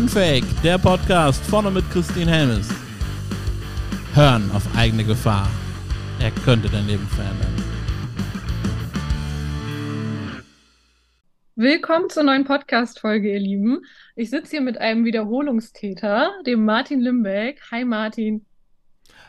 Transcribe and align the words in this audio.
Unfake, 0.00 0.46
der 0.64 0.78
Podcast 0.78 1.44
vorne 1.44 1.70
mit 1.70 1.84
Christine 1.90 2.30
Helmes. 2.30 2.70
Hören 4.14 4.50
auf 4.52 4.62
eigene 4.74 5.04
Gefahr. 5.04 5.46
Er 6.18 6.30
könnte 6.30 6.70
dein 6.70 6.86
Leben 6.86 7.06
verändern. 7.06 7.54
Willkommen 11.54 12.08
zur 12.08 12.22
neuen 12.22 12.44
Podcast-Folge, 12.44 13.30
ihr 13.30 13.40
Lieben. 13.40 13.82
Ich 14.16 14.30
sitze 14.30 14.52
hier 14.52 14.62
mit 14.62 14.78
einem 14.78 15.04
Wiederholungstäter, 15.04 16.30
dem 16.46 16.64
Martin 16.64 17.00
Limbeck. 17.00 17.60
Hi 17.70 17.84
Martin. 17.84 18.46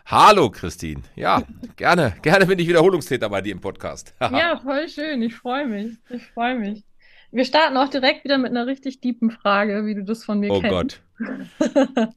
Hallo 0.06 0.50
Christine. 0.50 1.02
Ja, 1.18 1.44
gerne, 1.76 2.16
gerne 2.22 2.46
bin 2.46 2.58
ich 2.60 2.70
Wiederholungstäter 2.70 3.28
bei 3.30 3.42
dir 3.42 3.52
im 3.52 3.60
Podcast. 3.60 4.16
ja, 4.22 4.58
voll 4.64 4.88
schön. 4.88 5.22
Ich 5.22 5.36
freue 5.36 5.68
mich. 5.68 5.98
Ich 6.10 6.26
freue 6.28 6.58
mich. 6.58 6.86
Wir 7.32 7.46
starten 7.46 7.78
auch 7.78 7.88
direkt 7.88 8.26
wieder 8.26 8.38
mit 8.38 8.52
einer 8.52 8.68
richtig 8.68 9.00
tiefen 9.00 9.32
Frage, 9.32 9.86
wie 9.86 9.96
du 9.96 10.04
das 10.04 10.24
von 10.26 10.40
mir 10.40 10.52
oh 10.52 10.60
kennst. 10.60 11.02
Oh 11.20 11.26
Gott. 11.26 12.10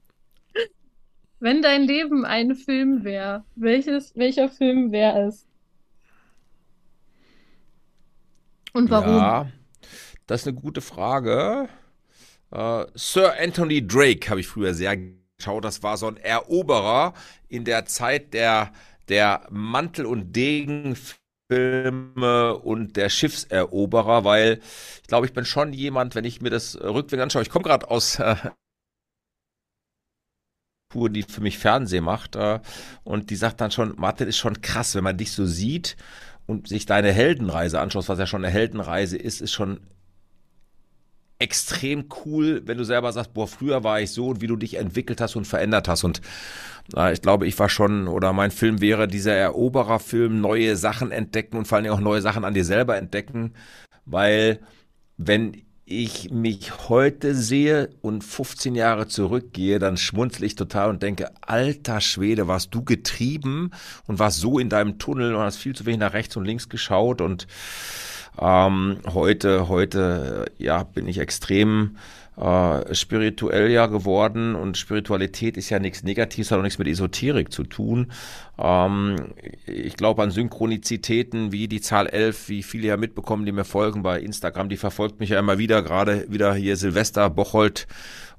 Wenn 1.40 1.62
dein 1.62 1.82
Leben 1.82 2.24
ein 2.24 2.54
Film 2.54 3.04
wäre, 3.04 3.44
welches, 3.54 4.16
welcher 4.16 4.48
Film 4.48 4.92
wäre 4.92 5.28
es? 5.28 5.46
Und 8.72 8.90
warum? 8.90 9.16
Ja, 9.16 9.52
das 10.26 10.42
ist 10.42 10.48
eine 10.48 10.56
gute 10.56 10.80
Frage. 10.80 11.68
Uh, 12.50 12.84
Sir 12.94 13.34
Anthony 13.38 13.86
Drake 13.86 14.28
habe 14.30 14.40
ich 14.40 14.48
früher 14.48 14.74
sehr 14.74 14.96
geschaut. 14.96 15.64
Das 15.64 15.82
war 15.82 15.96
so 15.96 16.08
ein 16.08 16.16
Eroberer 16.16 17.14
in 17.48 17.64
der 17.64 17.84
Zeit 17.84 18.34
der, 18.34 18.72
der 19.08 19.46
Mantel- 19.50 20.06
und 20.06 20.34
Degen 20.34 20.96
Filme 21.50 22.56
und 22.56 22.96
der 22.96 23.08
Schiffseroberer, 23.08 24.24
weil 24.24 24.60
ich 25.02 25.08
glaube, 25.08 25.26
ich 25.26 25.32
bin 25.32 25.44
schon 25.44 25.72
jemand, 25.72 26.14
wenn 26.14 26.24
ich 26.24 26.40
mir 26.40 26.50
das 26.50 26.78
rückwärts 26.80 27.22
anschaue, 27.22 27.42
ich 27.42 27.50
komme 27.50 27.64
gerade 27.64 27.90
aus 27.90 28.18
äh, 28.18 28.36
die 30.94 31.22
für 31.24 31.40
mich 31.40 31.58
Fernsehen 31.58 32.04
macht 32.04 32.36
äh, 32.36 32.60
und 33.02 33.30
die 33.30 33.36
sagt 33.36 33.60
dann 33.60 33.72
schon, 33.72 33.94
Martin 33.96 34.28
ist 34.28 34.38
schon 34.38 34.60
krass, 34.60 34.94
wenn 34.94 35.04
man 35.04 35.16
dich 35.16 35.32
so 35.32 35.44
sieht 35.44 35.96
und 36.46 36.68
sich 36.68 36.86
deine 36.86 37.12
Heldenreise 37.12 37.80
anschaut, 37.80 38.08
was 38.08 38.18
ja 38.18 38.26
schon 38.26 38.44
eine 38.44 38.52
Heldenreise 38.52 39.16
ist, 39.16 39.40
ist 39.40 39.52
schon 39.52 39.80
extrem 41.38 42.06
cool, 42.24 42.62
wenn 42.64 42.78
du 42.78 42.84
selber 42.84 43.12
sagst, 43.12 43.34
boah, 43.34 43.48
früher 43.48 43.84
war 43.84 44.00
ich 44.00 44.12
so 44.12 44.28
und 44.28 44.40
wie 44.40 44.46
du 44.46 44.56
dich 44.56 44.74
entwickelt 44.74 45.20
hast 45.20 45.36
und 45.36 45.46
verändert 45.46 45.88
hast. 45.88 46.04
Und 46.04 46.20
äh, 46.96 47.12
ich 47.12 47.22
glaube, 47.22 47.46
ich 47.46 47.58
war 47.58 47.68
schon, 47.68 48.08
oder 48.08 48.32
mein 48.32 48.50
Film 48.50 48.80
wäre 48.80 49.08
dieser 49.08 49.34
Erobererfilm, 49.34 50.40
neue 50.40 50.76
Sachen 50.76 51.10
entdecken 51.10 51.56
und 51.56 51.66
vor 51.66 51.76
allen 51.76 51.84
Dingen 51.84 51.94
auch 51.94 52.00
neue 52.00 52.22
Sachen 52.22 52.44
an 52.44 52.54
dir 52.54 52.64
selber 52.64 52.96
entdecken, 52.96 53.54
weil 54.06 54.60
wenn 55.16 55.62
ich 55.86 56.30
mich 56.30 56.88
heute 56.88 57.34
sehe 57.34 57.90
und 58.00 58.24
15 58.24 58.74
Jahre 58.74 59.06
zurückgehe, 59.06 59.78
dann 59.78 59.98
schmunzle 59.98 60.46
ich 60.46 60.54
total 60.54 60.88
und 60.88 61.02
denke, 61.02 61.30
alter 61.42 62.00
Schwede, 62.00 62.48
warst 62.48 62.74
du 62.74 62.82
getrieben 62.82 63.70
und 64.06 64.18
warst 64.18 64.40
so 64.40 64.58
in 64.58 64.70
deinem 64.70 64.98
Tunnel 64.98 65.34
und 65.34 65.42
hast 65.42 65.58
viel 65.58 65.74
zu 65.74 65.84
wenig 65.84 66.00
nach 66.00 66.14
rechts 66.14 66.36
und 66.36 66.46
links 66.46 66.70
geschaut 66.70 67.20
und 67.20 67.46
ähm, 68.40 68.98
heute, 69.12 69.68
heute, 69.68 70.46
ja, 70.58 70.82
bin 70.82 71.06
ich 71.08 71.18
extrem 71.18 71.96
äh, 72.36 72.94
spirituell 72.94 73.70
ja 73.70 73.86
geworden 73.86 74.54
und 74.54 74.76
Spiritualität 74.76 75.56
ist 75.56 75.70
ja 75.70 75.78
nichts 75.78 76.02
Negatives, 76.02 76.50
hat 76.50 76.58
auch 76.58 76.62
nichts 76.62 76.78
mit 76.78 76.88
Esoterik 76.88 77.52
zu 77.52 77.64
tun. 77.64 78.12
Ähm, 78.58 79.16
ich 79.66 79.96
glaube 79.96 80.22
an 80.22 80.30
Synchronizitäten 80.30 81.52
wie 81.52 81.68
die 81.68 81.80
Zahl 81.80 82.06
11, 82.06 82.48
wie 82.48 82.62
viele 82.62 82.88
ja 82.88 82.96
mitbekommen, 82.96 83.46
die 83.46 83.52
mir 83.52 83.64
folgen 83.64 84.02
bei 84.02 84.20
Instagram, 84.20 84.68
die 84.68 84.76
verfolgt 84.76 85.20
mich 85.20 85.30
ja 85.30 85.38
immer 85.38 85.58
wieder, 85.58 85.82
gerade 85.82 86.26
wieder 86.28 86.54
hier 86.54 86.76
Silvester, 86.76 87.30
Bocholt, 87.30 87.86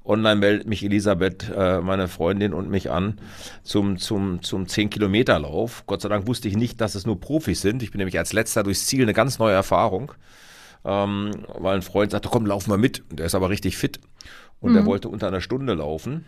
Online 0.06 0.36
meldet 0.36 0.68
mich 0.68 0.84
Elisabeth, 0.84 1.50
äh, 1.54 1.80
meine 1.80 2.06
Freundin 2.06 2.54
und 2.54 2.70
mich 2.70 2.90
an 2.90 3.18
zum, 3.64 3.98
zum, 3.98 4.42
zum 4.42 4.66
10-Kilometer-Lauf. 4.66 5.84
Gott 5.86 6.02
sei 6.02 6.08
Dank 6.08 6.26
wusste 6.26 6.48
ich 6.48 6.56
nicht, 6.56 6.80
dass 6.80 6.94
es 6.94 7.06
nur 7.06 7.20
Profis 7.20 7.60
sind. 7.60 7.82
Ich 7.82 7.90
bin 7.90 7.98
nämlich 7.98 8.18
als 8.18 8.32
letzter 8.32 8.62
durchs 8.62 8.86
Ziel 8.86 9.02
eine 9.02 9.14
ganz 9.14 9.38
neue 9.38 9.54
Erfahrung. 9.54 10.12
Ähm, 10.86 11.32
weil 11.58 11.74
ein 11.74 11.82
Freund 11.82 12.12
sagte, 12.12 12.28
komm, 12.28 12.46
lauf 12.46 12.68
mal 12.68 12.78
mit. 12.78 13.02
Der 13.10 13.26
ist 13.26 13.34
aber 13.34 13.50
richtig 13.50 13.76
fit. 13.76 13.98
Und 14.60 14.70
mhm. 14.70 14.74
der 14.74 14.86
wollte 14.86 15.08
unter 15.08 15.26
einer 15.26 15.40
Stunde 15.40 15.74
laufen. 15.74 16.24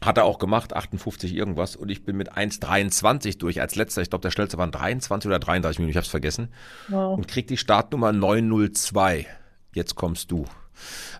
Hat 0.00 0.16
er 0.16 0.24
auch 0.24 0.38
gemacht, 0.38 0.72
58 0.72 1.34
irgendwas. 1.34 1.74
Und 1.74 1.90
ich 1.90 2.04
bin 2.04 2.16
mit 2.16 2.32
1,23 2.32 3.38
durch 3.38 3.60
als 3.60 3.74
letzter. 3.74 4.02
Ich 4.02 4.08
glaube, 4.08 4.22
der 4.22 4.30
schnellste 4.30 4.56
waren 4.56 4.70
23 4.70 5.28
oder 5.28 5.40
33 5.40 5.80
Minuten, 5.80 5.90
ich 5.90 5.96
habe 5.96 6.04
es 6.04 6.10
vergessen. 6.10 6.48
Wow. 6.88 7.18
Und 7.18 7.26
krieg 7.26 7.48
die 7.48 7.56
Startnummer 7.56 8.12
902. 8.12 9.26
Jetzt 9.74 9.96
kommst 9.96 10.30
du. 10.30 10.46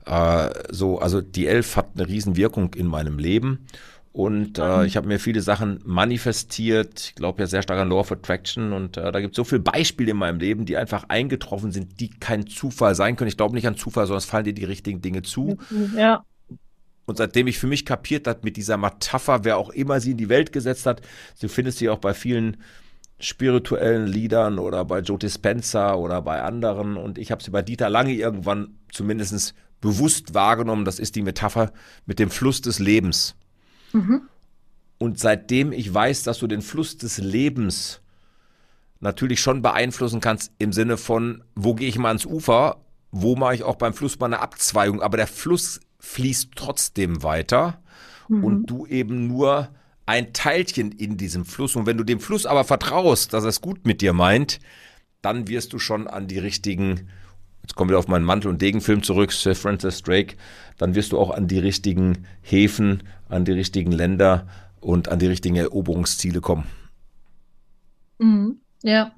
Äh, 0.06 0.50
so, 0.70 0.98
also 0.98 1.20
die 1.20 1.48
Elf 1.48 1.76
hat 1.76 1.90
eine 1.94 2.06
Riesenwirkung 2.06 2.74
in 2.74 2.86
meinem 2.86 3.18
Leben. 3.18 3.66
Und 4.12 4.58
äh, 4.58 4.78
mhm. 4.78 4.84
ich 4.84 4.96
habe 4.96 5.06
mir 5.06 5.20
viele 5.20 5.40
Sachen 5.40 5.80
manifestiert. 5.84 7.00
Ich 7.00 7.14
glaube 7.14 7.42
ja 7.42 7.46
sehr 7.46 7.62
stark 7.62 7.78
an 7.78 7.90
Law 7.90 8.00
of 8.00 8.10
Attraction. 8.10 8.72
Und 8.72 8.96
äh, 8.96 9.12
da 9.12 9.20
gibt 9.20 9.34
es 9.34 9.36
so 9.36 9.44
viele 9.44 9.60
Beispiele 9.60 10.10
in 10.10 10.16
meinem 10.16 10.40
Leben, 10.40 10.66
die 10.66 10.76
einfach 10.76 11.04
eingetroffen 11.08 11.70
sind, 11.70 12.00
die 12.00 12.10
kein 12.10 12.46
Zufall 12.46 12.94
sein 12.94 13.16
können. 13.16 13.28
Ich 13.28 13.36
glaube 13.36 13.54
nicht 13.54 13.68
an 13.68 13.76
Zufall, 13.76 14.06
sondern 14.06 14.18
es 14.18 14.24
fallen 14.24 14.44
dir 14.44 14.52
die 14.52 14.64
richtigen 14.64 15.00
Dinge 15.00 15.22
zu. 15.22 15.58
Ja. 15.96 16.24
Und 17.06 17.16
seitdem 17.16 17.46
ich 17.46 17.58
für 17.58 17.66
mich 17.66 17.86
kapiert 17.86 18.26
hat 18.26 18.44
mit 18.44 18.56
dieser 18.56 18.76
Metapher, 18.76 19.44
wer 19.44 19.58
auch 19.58 19.70
immer 19.70 20.00
sie 20.00 20.12
in 20.12 20.16
die 20.16 20.28
Welt 20.28 20.52
gesetzt 20.52 20.86
hat, 20.86 21.02
du 21.40 21.48
findest 21.48 21.78
sie 21.78 21.88
auch 21.88 21.98
bei 21.98 22.14
vielen 22.14 22.56
spirituellen 23.20 24.06
Liedern 24.06 24.58
oder 24.58 24.84
bei 24.84 25.00
Joe 25.00 25.18
Dispenza 25.18 25.94
oder 25.94 26.22
bei 26.22 26.42
anderen. 26.42 26.96
Und 26.96 27.18
ich 27.18 27.30
habe 27.30 27.42
sie 27.42 27.50
bei 27.50 27.62
Dieter 27.62 27.90
Lange 27.90 28.14
irgendwann 28.14 28.78
zumindest 28.92 29.54
bewusst 29.80 30.34
wahrgenommen. 30.34 30.84
Das 30.84 30.98
ist 30.98 31.16
die 31.16 31.22
Metapher 31.22 31.72
mit 32.06 32.18
dem 32.18 32.30
Fluss 32.30 32.60
des 32.60 32.78
Lebens. 32.78 33.36
Mhm. 33.92 34.22
Und 34.98 35.18
seitdem 35.18 35.72
ich 35.72 35.92
weiß, 35.92 36.24
dass 36.24 36.38
du 36.38 36.46
den 36.46 36.62
Fluss 36.62 36.98
des 36.98 37.18
Lebens 37.18 38.00
natürlich 39.00 39.40
schon 39.40 39.62
beeinflussen 39.62 40.20
kannst 40.20 40.52
im 40.58 40.72
Sinne 40.72 40.96
von, 40.96 41.42
wo 41.54 41.74
gehe 41.74 41.88
ich 41.88 41.98
mal 41.98 42.08
ans 42.08 42.26
Ufer, 42.26 42.84
wo 43.10 43.34
mache 43.34 43.54
ich 43.54 43.62
auch 43.62 43.76
beim 43.76 43.94
Fluss 43.94 44.18
mal 44.18 44.26
eine 44.26 44.40
Abzweigung, 44.40 45.00
aber 45.02 45.16
der 45.16 45.26
Fluss 45.26 45.80
fließt 46.00 46.50
trotzdem 46.54 47.22
weiter 47.22 47.82
mhm. 48.28 48.44
und 48.44 48.66
du 48.66 48.86
eben 48.86 49.26
nur 49.26 49.70
ein 50.06 50.32
Teilchen 50.32 50.92
in 50.92 51.16
diesem 51.16 51.44
Fluss. 51.44 51.76
Und 51.76 51.86
wenn 51.86 51.96
du 51.96 52.04
dem 52.04 52.20
Fluss 52.20 52.46
aber 52.46 52.64
vertraust, 52.64 53.32
dass 53.32 53.44
er 53.44 53.50
es 53.50 53.60
gut 53.60 53.86
mit 53.86 54.00
dir 54.00 54.12
meint, 54.12 54.58
dann 55.22 55.48
wirst 55.48 55.72
du 55.72 55.78
schon 55.78 56.08
an 56.08 56.26
die 56.26 56.38
richtigen, 56.38 57.08
jetzt 57.62 57.74
kommen 57.74 57.90
wir 57.90 57.98
auf 57.98 58.08
meinen 58.08 58.24
Mantel- 58.24 58.48
und 58.48 58.60
Degenfilm 58.60 59.02
zurück, 59.02 59.32
Sir 59.32 59.54
Francis 59.54 60.02
Drake, 60.02 60.36
dann 60.78 60.94
wirst 60.94 61.12
du 61.12 61.18
auch 61.18 61.30
an 61.30 61.46
die 61.46 61.58
richtigen 61.58 62.26
Häfen, 62.42 63.02
an 63.30 63.44
die 63.44 63.52
richtigen 63.52 63.92
Länder 63.92 64.46
und 64.80 65.08
an 65.08 65.18
die 65.18 65.26
richtigen 65.26 65.56
Eroberungsziele 65.56 66.40
kommen. 66.40 66.64
Mhm. 68.18 68.60
Ja. 68.82 69.12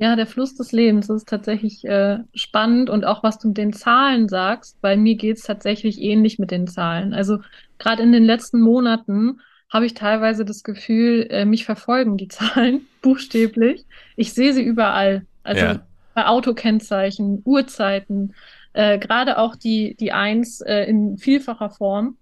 Ja, 0.00 0.14
der 0.14 0.26
Fluss 0.28 0.54
des 0.54 0.70
Lebens 0.70 1.10
ist 1.10 1.28
tatsächlich 1.28 1.84
äh, 1.84 2.18
spannend 2.32 2.88
und 2.88 3.04
auch 3.04 3.24
was 3.24 3.40
du 3.40 3.48
mit 3.48 3.56
den 3.56 3.72
Zahlen 3.72 4.28
sagst, 4.28 4.80
bei 4.80 4.96
mir 4.96 5.16
geht 5.16 5.38
es 5.38 5.42
tatsächlich 5.42 6.00
ähnlich 6.00 6.38
mit 6.38 6.52
den 6.52 6.68
Zahlen. 6.68 7.12
Also 7.12 7.40
gerade 7.78 8.04
in 8.04 8.12
den 8.12 8.24
letzten 8.24 8.60
Monaten 8.60 9.40
habe 9.68 9.86
ich 9.86 9.94
teilweise 9.94 10.44
das 10.44 10.62
Gefühl, 10.62 11.26
äh, 11.30 11.44
mich 11.44 11.64
verfolgen 11.64 12.16
die 12.16 12.28
Zahlen 12.28 12.86
buchstäblich. 13.02 13.86
Ich 14.14 14.32
sehe 14.32 14.52
sie 14.52 14.62
überall. 14.62 15.26
Also 15.42 15.64
ja. 15.64 15.80
bei 16.14 16.26
Autokennzeichen, 16.26 17.42
Uhrzeiten, 17.44 18.34
äh, 18.74 19.00
gerade 19.00 19.38
auch 19.38 19.56
die, 19.56 19.96
die 19.98 20.12
Eins 20.12 20.60
äh, 20.60 20.84
in 20.84 21.18
vielfacher 21.18 21.70
Form, 21.70 22.16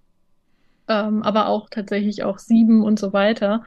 ähm, 0.89 1.23
aber 1.23 1.49
auch 1.49 1.69
tatsächlich 1.71 2.25
auch 2.25 2.39
sieben 2.39 2.83
und 2.83 2.99
so 2.99 3.13
weiter. 3.13 3.65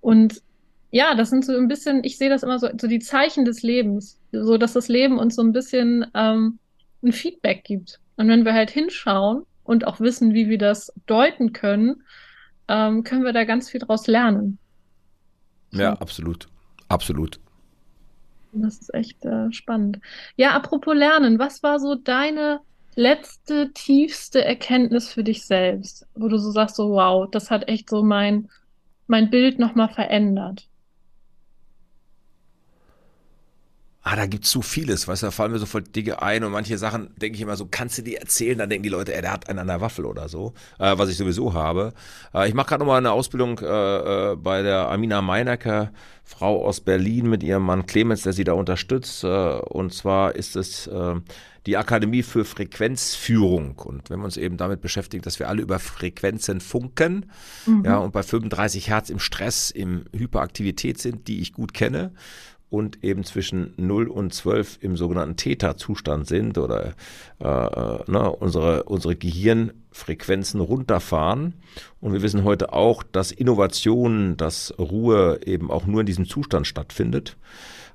Und 0.00 0.42
ja, 0.90 1.14
das 1.14 1.30
sind 1.30 1.44
so 1.44 1.56
ein 1.56 1.68
bisschen, 1.68 2.04
ich 2.04 2.18
sehe 2.18 2.28
das 2.28 2.42
immer 2.42 2.58
so, 2.58 2.68
so 2.78 2.86
die 2.86 2.98
Zeichen 2.98 3.44
des 3.44 3.62
Lebens, 3.62 4.18
so 4.30 4.58
dass 4.58 4.74
das 4.74 4.88
Leben 4.88 5.18
uns 5.18 5.36
so 5.36 5.42
ein 5.42 5.52
bisschen 5.52 6.06
ähm, 6.14 6.58
ein 7.02 7.12
Feedback 7.12 7.64
gibt. 7.64 7.98
Und 8.16 8.28
wenn 8.28 8.44
wir 8.44 8.52
halt 8.52 8.70
hinschauen 8.70 9.44
und 9.64 9.86
auch 9.86 10.00
wissen, 10.00 10.34
wie 10.34 10.48
wir 10.48 10.58
das 10.58 10.92
deuten 11.06 11.52
können, 11.52 12.02
ähm, 12.68 13.04
können 13.04 13.24
wir 13.24 13.32
da 13.32 13.44
ganz 13.44 13.70
viel 13.70 13.80
draus 13.80 14.06
lernen. 14.06 14.58
Ja, 15.72 15.94
absolut. 15.94 16.46
Absolut. 16.88 17.40
Das 18.52 18.78
ist 18.78 18.92
echt 18.92 19.24
äh, 19.24 19.50
spannend. 19.50 19.98
Ja, 20.36 20.50
apropos 20.50 20.94
Lernen, 20.94 21.38
was 21.38 21.62
war 21.62 21.80
so 21.80 21.94
deine 21.94 22.60
letzte, 22.94 23.72
tiefste 23.72 24.44
Erkenntnis 24.44 25.12
für 25.12 25.24
dich 25.24 25.44
selbst, 25.44 26.06
wo 26.14 26.28
du 26.28 26.38
so 26.38 26.50
sagst, 26.50 26.76
so 26.76 26.90
wow, 26.90 27.28
das 27.30 27.50
hat 27.50 27.68
echt 27.68 27.88
so 27.90 28.02
mein, 28.02 28.50
mein 29.06 29.30
Bild 29.30 29.58
nochmal 29.58 29.88
verändert? 29.88 30.68
Ah, 34.12 34.16
da 34.16 34.26
gibt's 34.26 34.50
so 34.50 34.60
vieles, 34.60 35.08
weißt 35.08 35.22
du, 35.22 35.26
da 35.28 35.30
fallen 35.30 35.52
mir 35.52 35.58
sofort 35.58 35.96
Dinge 35.96 36.20
ein 36.20 36.44
und 36.44 36.52
manche 36.52 36.76
Sachen 36.76 37.10
denke 37.16 37.36
ich 37.36 37.42
immer 37.42 37.56
so, 37.56 37.66
kannst 37.70 37.96
du 37.98 38.02
die 38.02 38.16
erzählen? 38.16 38.58
Dann 38.58 38.68
denken 38.68 38.82
die 38.82 38.90
Leute, 38.90 39.14
ey, 39.14 39.22
der 39.22 39.32
hat 39.32 39.48
einen 39.48 39.58
an 39.58 39.68
der 39.68 39.80
Waffel 39.80 40.04
oder 40.04 40.28
so, 40.28 40.52
äh, 40.78 40.96
was 40.98 41.08
ich 41.08 41.16
sowieso 41.16 41.54
habe. 41.54 41.94
Äh, 42.34 42.48
ich 42.48 42.54
mache 42.54 42.68
gerade 42.68 42.80
nochmal 42.80 42.98
eine 42.98 43.12
Ausbildung 43.12 43.58
äh, 43.60 44.32
äh, 44.32 44.36
bei 44.36 44.62
der 44.62 44.90
Amina 44.90 45.22
Meinecker, 45.22 45.92
Frau 46.24 46.64
aus 46.64 46.80
Berlin 46.80 47.28
mit 47.28 47.42
ihrem 47.42 47.62
Mann 47.62 47.86
Clemens, 47.86 48.22
der 48.22 48.34
sie 48.34 48.44
da 48.44 48.52
unterstützt. 48.52 49.24
Äh, 49.24 49.28
und 49.28 49.94
zwar 49.94 50.34
ist 50.34 50.56
es 50.56 50.86
äh, 50.88 51.14
die 51.66 51.76
Akademie 51.76 52.22
für 52.22 52.44
Frequenzführung. 52.44 53.78
Und 53.78 54.10
wenn 54.10 54.18
wir 54.18 54.24
uns 54.24 54.36
eben 54.36 54.56
damit 54.56 54.80
beschäftigen, 54.80 55.22
dass 55.22 55.38
wir 55.38 55.48
alle 55.48 55.62
über 55.62 55.78
Frequenzen 55.78 56.60
funken, 56.60 57.30
mhm. 57.66 57.84
ja, 57.84 57.98
und 57.98 58.12
bei 58.12 58.22
35 58.22 58.88
Hertz 58.88 59.10
im 59.10 59.20
Stress, 59.20 59.70
im 59.70 60.04
Hyperaktivität 60.12 60.98
sind, 60.98 61.28
die 61.28 61.40
ich 61.40 61.52
gut 61.52 61.72
kenne, 61.72 62.12
und 62.72 63.04
eben 63.04 63.22
zwischen 63.22 63.74
0 63.76 64.08
und 64.08 64.32
12 64.32 64.78
im 64.80 64.96
sogenannten 64.96 65.36
Theta-Zustand 65.36 66.26
sind 66.26 66.56
oder 66.56 66.94
äh, 67.38 67.44
äh, 67.44 68.10
ne, 68.10 68.32
unsere, 68.32 68.84
unsere 68.84 69.14
Gehirnfrequenzen 69.14 70.58
runterfahren. 70.58 71.52
Und 72.00 72.14
wir 72.14 72.22
wissen 72.22 72.44
heute 72.44 72.72
auch, 72.72 73.02
dass 73.02 73.30
Innovation, 73.30 74.38
dass 74.38 74.72
Ruhe 74.78 75.40
eben 75.44 75.70
auch 75.70 75.84
nur 75.84 76.00
in 76.00 76.06
diesem 76.06 76.26
Zustand 76.26 76.66
stattfindet. 76.66 77.36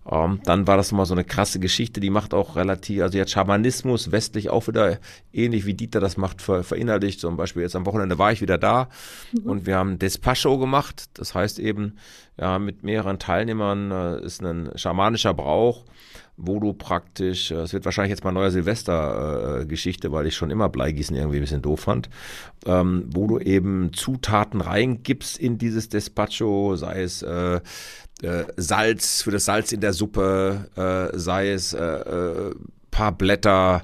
Ähm, 0.09 0.39
dann 0.43 0.67
war 0.67 0.77
das 0.77 0.91
mal 0.91 1.05
so 1.05 1.13
eine 1.13 1.23
krasse 1.23 1.59
Geschichte, 1.59 1.99
die 1.99 2.09
macht 2.09 2.33
auch 2.33 2.55
relativ, 2.55 3.01
also 3.01 3.17
jetzt 3.17 3.31
Schamanismus 3.31 4.11
westlich 4.11 4.49
auch 4.49 4.67
wieder 4.67 4.99
ähnlich 5.33 5.65
wie 5.65 5.73
Dieter 5.73 5.99
das 5.99 6.17
macht, 6.17 6.41
ver, 6.41 6.63
verinnerlicht. 6.63 7.19
Zum 7.19 7.35
Beispiel 7.35 7.63
jetzt 7.63 7.75
am 7.75 7.85
Wochenende 7.85 8.17
war 8.17 8.31
ich 8.31 8.41
wieder 8.41 8.57
da 8.57 8.89
mhm. 9.33 9.49
und 9.49 9.65
wir 9.65 9.77
haben 9.77 9.99
Despacho 9.99 10.57
gemacht. 10.57 11.09
Das 11.15 11.35
heißt 11.35 11.59
eben, 11.59 11.97
ja, 12.39 12.57
mit 12.59 12.83
mehreren 12.83 13.19
Teilnehmern 13.19 13.91
äh, 13.91 14.25
ist 14.25 14.41
ein 14.41 14.69
schamanischer 14.75 15.33
Brauch, 15.33 15.83
wo 16.37 16.59
du 16.59 16.71
praktisch, 16.71 17.51
äh, 17.51 17.55
es 17.55 17.73
wird 17.73 17.83
wahrscheinlich 17.83 18.11
jetzt 18.11 18.23
mal 18.23 18.31
neuer 18.31 18.51
Silvester-Geschichte, 18.51 20.07
äh, 20.07 20.11
weil 20.11 20.27
ich 20.27 20.35
schon 20.35 20.51
immer 20.51 20.69
Bleigießen 20.69 21.15
irgendwie 21.15 21.37
ein 21.37 21.41
bisschen 21.41 21.63
doof 21.63 21.81
fand, 21.81 22.09
ähm, 22.65 23.05
wo 23.09 23.27
du 23.27 23.39
eben 23.39 23.91
Zutaten 23.91 24.61
reingibst 24.61 25.37
in 25.37 25.57
dieses 25.57 25.89
Despacho, 25.89 26.75
sei 26.75 27.01
es 27.01 27.23
äh, 27.23 27.59
äh, 28.21 28.45
Salz 28.55 29.21
für 29.21 29.31
das 29.31 29.45
Salz 29.45 29.71
in 29.71 29.81
der 29.81 29.93
Suppe, 29.93 30.67
äh, 30.75 31.17
sei 31.17 31.51
es 31.51 31.73
äh, 31.73 31.83
äh, 31.83 32.55
paar 32.91 33.11
Blätter, 33.11 33.83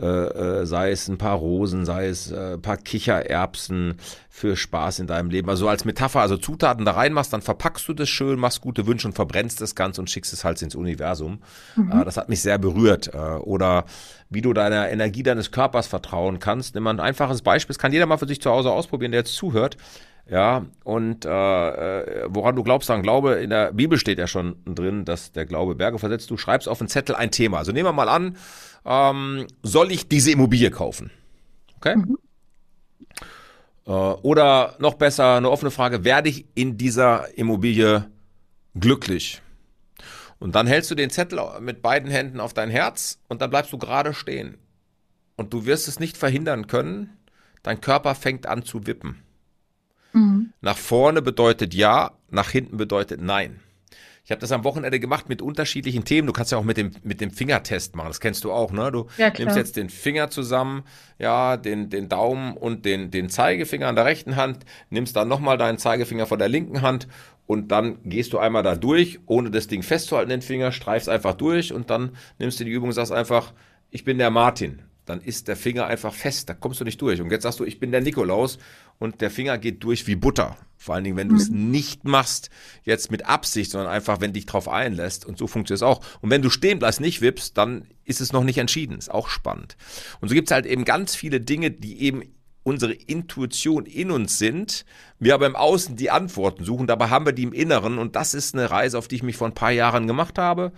äh, 0.00 0.06
äh, 0.06 0.66
sei 0.66 0.92
es 0.92 1.08
ein 1.08 1.18
paar 1.18 1.36
Rosen, 1.36 1.84
sei 1.84 2.06
es 2.06 2.30
äh, 2.30 2.56
paar 2.58 2.76
Kichererbsen 2.76 3.96
für 4.30 4.56
Spaß 4.56 5.00
in 5.00 5.06
deinem 5.06 5.30
Leben. 5.30 5.50
Also 5.50 5.68
als 5.68 5.84
Metapher, 5.84 6.20
also 6.20 6.36
Zutaten 6.36 6.84
da 6.84 6.92
reinmachst, 6.92 7.32
dann 7.32 7.42
verpackst 7.42 7.86
du 7.88 7.92
das 7.92 8.08
schön, 8.08 8.38
machst 8.38 8.60
gute 8.60 8.86
Wünsche 8.86 9.08
und 9.08 9.14
verbrennst 9.14 9.60
das 9.60 9.74
Ganze 9.74 10.00
und 10.00 10.08
schickst 10.08 10.32
es 10.32 10.44
halt 10.44 10.62
ins 10.62 10.74
Universum. 10.74 11.40
Mhm. 11.76 11.92
Äh, 11.92 12.04
das 12.04 12.16
hat 12.16 12.28
mich 12.28 12.40
sehr 12.40 12.56
berührt. 12.58 13.12
Äh, 13.12 13.18
oder 13.18 13.84
wie 14.30 14.40
du 14.40 14.52
deiner 14.54 14.88
Energie 14.90 15.22
deines 15.22 15.50
Körpers 15.50 15.88
vertrauen 15.88 16.38
kannst. 16.38 16.74
Nimm 16.74 16.84
mal 16.84 16.90
ein 16.90 17.00
einfaches 17.00 17.42
Beispiel, 17.42 17.74
das 17.74 17.78
kann 17.78 17.92
jeder 17.92 18.06
mal 18.06 18.16
für 18.16 18.28
sich 18.28 18.40
zu 18.40 18.50
Hause 18.50 18.70
ausprobieren, 18.70 19.12
der 19.12 19.20
jetzt 19.20 19.34
zuhört. 19.34 19.76
Ja, 20.28 20.66
und 20.84 21.24
äh, 21.24 21.28
äh, 21.28 22.26
woran 22.28 22.54
du 22.56 22.62
glaubst 22.62 22.90
an 22.90 23.02
Glaube, 23.02 23.34
in 23.34 23.50
der 23.50 23.72
Bibel 23.72 23.98
steht 23.98 24.18
ja 24.18 24.26
schon 24.26 24.56
drin, 24.64 25.04
dass 25.04 25.32
der 25.32 25.46
Glaube 25.46 25.74
Berge 25.74 25.98
versetzt. 25.98 26.30
Du 26.30 26.36
schreibst 26.36 26.68
auf 26.68 26.80
einen 26.80 26.88
Zettel 26.88 27.16
ein 27.16 27.30
Thema. 27.30 27.58
Also 27.58 27.72
nehmen 27.72 27.86
wir 27.86 27.92
mal 27.92 28.08
an, 28.08 28.36
ähm, 28.84 29.46
soll 29.62 29.90
ich 29.90 30.08
diese 30.08 30.30
Immobilie 30.30 30.70
kaufen? 30.70 31.10
Okay? 31.76 31.96
Mhm. 31.96 32.18
Äh, 33.86 33.90
oder 33.90 34.76
noch 34.78 34.94
besser, 34.94 35.36
eine 35.36 35.50
offene 35.50 35.70
Frage, 35.70 36.04
werde 36.04 36.28
ich 36.28 36.46
in 36.54 36.78
dieser 36.78 37.36
Immobilie 37.36 38.08
glücklich? 38.78 39.42
Und 40.38 40.54
dann 40.54 40.66
hältst 40.66 40.90
du 40.90 40.94
den 40.94 41.10
Zettel 41.10 41.40
mit 41.60 41.82
beiden 41.82 42.10
Händen 42.10 42.40
auf 42.40 42.54
dein 42.54 42.70
Herz 42.70 43.20
und 43.28 43.40
dann 43.40 43.50
bleibst 43.50 43.72
du 43.72 43.78
gerade 43.78 44.14
stehen. 44.14 44.58
Und 45.36 45.52
du 45.52 45.66
wirst 45.66 45.88
es 45.88 46.00
nicht 46.00 46.16
verhindern 46.16 46.66
können, 46.66 47.16
dein 47.62 47.80
Körper 47.80 48.14
fängt 48.14 48.46
an 48.46 48.64
zu 48.64 48.86
wippen. 48.86 49.22
Nach 50.62 50.76
vorne 50.76 51.22
bedeutet 51.22 51.74
ja, 51.74 52.12
nach 52.30 52.50
hinten 52.50 52.76
bedeutet 52.76 53.20
nein. 53.20 53.60
Ich 54.24 54.30
habe 54.30 54.40
das 54.40 54.52
am 54.52 54.62
Wochenende 54.62 55.00
gemacht 55.00 55.28
mit 55.28 55.42
unterschiedlichen 55.42 56.04
Themen. 56.04 56.28
Du 56.28 56.32
kannst 56.32 56.52
ja 56.52 56.58
auch 56.58 56.62
mit 56.62 56.76
dem, 56.76 56.92
mit 57.02 57.20
dem 57.20 57.32
Fingertest 57.32 57.96
machen. 57.96 58.06
Das 58.06 58.20
kennst 58.20 58.44
du 58.44 58.52
auch, 58.52 58.70
ne? 58.70 58.92
Du 58.92 59.08
ja, 59.18 59.32
nimmst 59.36 59.56
jetzt 59.56 59.76
den 59.76 59.90
Finger 59.90 60.30
zusammen, 60.30 60.84
ja, 61.18 61.56
den, 61.56 61.90
den 61.90 62.08
Daumen 62.08 62.56
und 62.56 62.84
den, 62.84 63.10
den 63.10 63.28
Zeigefinger 63.28 63.88
an 63.88 63.96
der 63.96 64.04
rechten 64.04 64.36
Hand, 64.36 64.64
nimmst 64.90 65.16
dann 65.16 65.26
nochmal 65.26 65.58
deinen 65.58 65.78
Zeigefinger 65.78 66.26
von 66.26 66.38
der 66.38 66.48
linken 66.48 66.82
Hand 66.82 67.08
und 67.46 67.72
dann 67.72 67.98
gehst 68.04 68.32
du 68.32 68.38
einmal 68.38 68.62
da 68.62 68.76
durch, 68.76 69.18
ohne 69.26 69.50
das 69.50 69.66
Ding 69.66 69.82
festzuhalten, 69.82 70.30
den 70.30 70.42
Finger, 70.42 70.70
streifst 70.70 71.08
einfach 71.08 71.34
durch 71.34 71.72
und 71.72 71.90
dann 71.90 72.16
nimmst 72.38 72.60
du 72.60 72.64
die 72.64 72.70
Übung 72.70 72.90
und 72.90 72.94
sagst 72.94 73.10
einfach, 73.10 73.52
ich 73.90 74.04
bin 74.04 74.18
der 74.18 74.30
Martin 74.30 74.82
dann 75.04 75.20
ist 75.20 75.48
der 75.48 75.56
Finger 75.56 75.86
einfach 75.86 76.14
fest, 76.14 76.48
da 76.48 76.54
kommst 76.54 76.80
du 76.80 76.84
nicht 76.84 77.00
durch. 77.00 77.20
Und 77.20 77.30
jetzt 77.30 77.42
sagst 77.42 77.60
du, 77.60 77.64
ich 77.64 77.80
bin 77.80 77.90
der 77.90 78.00
Nikolaus 78.00 78.58
und 78.98 79.20
der 79.20 79.30
Finger 79.30 79.58
geht 79.58 79.82
durch 79.82 80.06
wie 80.06 80.16
Butter. 80.16 80.56
Vor 80.76 80.94
allen 80.94 81.04
Dingen, 81.04 81.16
wenn 81.16 81.28
du 81.28 81.36
es 81.36 81.48
mhm. 81.48 81.70
nicht 81.70 82.04
machst, 82.04 82.50
jetzt 82.84 83.10
mit 83.10 83.26
Absicht, 83.26 83.70
sondern 83.70 83.90
einfach, 83.90 84.20
wenn 84.20 84.32
dich 84.32 84.46
drauf 84.46 84.68
einlässt. 84.68 85.24
Und 85.24 85.38
so 85.38 85.46
funktioniert 85.46 85.78
es 85.78 85.82
auch. 85.82 86.00
Und 86.20 86.30
wenn 86.30 86.42
du 86.42 86.50
stehen 86.50 86.78
bleibst, 86.78 87.00
nicht 87.00 87.20
wippst, 87.20 87.56
dann 87.58 87.86
ist 88.04 88.20
es 88.20 88.32
noch 88.32 88.44
nicht 88.44 88.58
entschieden. 88.58 88.98
Ist 88.98 89.10
auch 89.10 89.28
spannend. 89.28 89.76
Und 90.20 90.28
so 90.28 90.34
gibt 90.34 90.48
es 90.48 90.52
halt 90.52 90.66
eben 90.66 90.84
ganz 90.84 91.14
viele 91.14 91.40
Dinge, 91.40 91.70
die 91.70 92.02
eben 92.02 92.22
unsere 92.64 92.92
Intuition 92.92 93.86
in 93.86 94.10
uns 94.10 94.38
sind, 94.38 94.84
wir 95.18 95.34
aber 95.34 95.46
im 95.46 95.56
Außen 95.56 95.96
die 95.96 96.10
Antworten 96.10 96.64
suchen, 96.64 96.86
dabei 96.86 97.08
haben 97.08 97.26
wir 97.26 97.32
die 97.32 97.42
im 97.42 97.52
Inneren 97.52 97.98
und 97.98 98.14
das 98.14 98.34
ist 98.34 98.54
eine 98.54 98.70
Reise, 98.70 98.98
auf 98.98 99.08
die 99.08 99.16
ich 99.16 99.22
mich 99.22 99.36
vor 99.36 99.48
ein 99.48 99.54
paar 99.54 99.72
Jahren 99.72 100.06
gemacht 100.06 100.38
habe. 100.38 100.72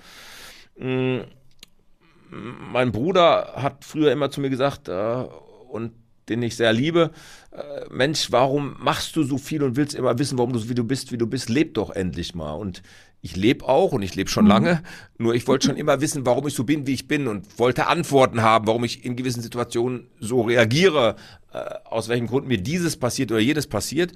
Mein 2.31 2.93
Bruder 2.93 3.55
hat 3.57 3.85
früher 3.85 4.13
immer 4.13 4.31
zu 4.31 4.41
mir 4.41 4.51
gesagt, 4.51 4.89
äh, 4.89 5.25
und 5.71 5.93
den 6.29 6.43
ich 6.43 6.57
sehr 6.57 6.73
liebe, 6.73 7.11
äh, 7.51 7.85
Mensch, 7.91 8.33
warum 8.33 8.77
machst 8.79 9.15
du 9.17 9.23
so 9.23 9.39
viel 9.39 9.63
und 9.63 9.77
willst 9.77 9.95
immer 9.95 10.19
wissen, 10.19 10.39
warum 10.39 10.53
du 10.53 10.69
wie 10.69 10.75
du 10.75 10.85
bist, 10.85 11.13
wie 11.13 11.19
du 11.19 11.27
bist, 11.27 11.49
leb 11.49 11.75
doch 11.75 11.91
endlich 11.91 12.35
mal. 12.35 12.53
Und 12.53 12.83
ich 13.25 13.37
lebe 13.37 13.67
auch 13.67 13.93
und 13.93 14.03
ich 14.03 14.15
lebe 14.15 14.29
schon 14.29 14.45
mhm. 14.45 14.51
lange, 14.51 14.83
nur 15.17 15.35
ich 15.35 15.49
wollte 15.49 15.69
schon 15.69 15.79
immer 15.79 16.03
wissen, 16.03 16.27
warum 16.27 16.47
ich 16.47 16.53
so 16.53 16.65
bin, 16.65 16.87
wie 16.87 16.93
ich 16.93 17.09
bin 17.09 17.27
und 17.27 17.59
wollte 17.59 17.87
Antworten 17.87 18.43
haben, 18.43 18.67
warum 18.67 18.85
ich 18.85 19.03
in 19.03 19.17
gewissen 19.17 19.41
Situationen 19.41 20.09
so 20.21 20.43
reagiere, 20.43 21.17
äh, 21.55 21.59
aus 21.85 22.11
welchem 22.11 22.27
Grund 22.27 22.47
mir 22.47 22.59
dieses 22.59 22.99
passiert 22.99 23.33
oder 23.33 23.41
jedes 23.41 23.67
passiert. 23.67 24.13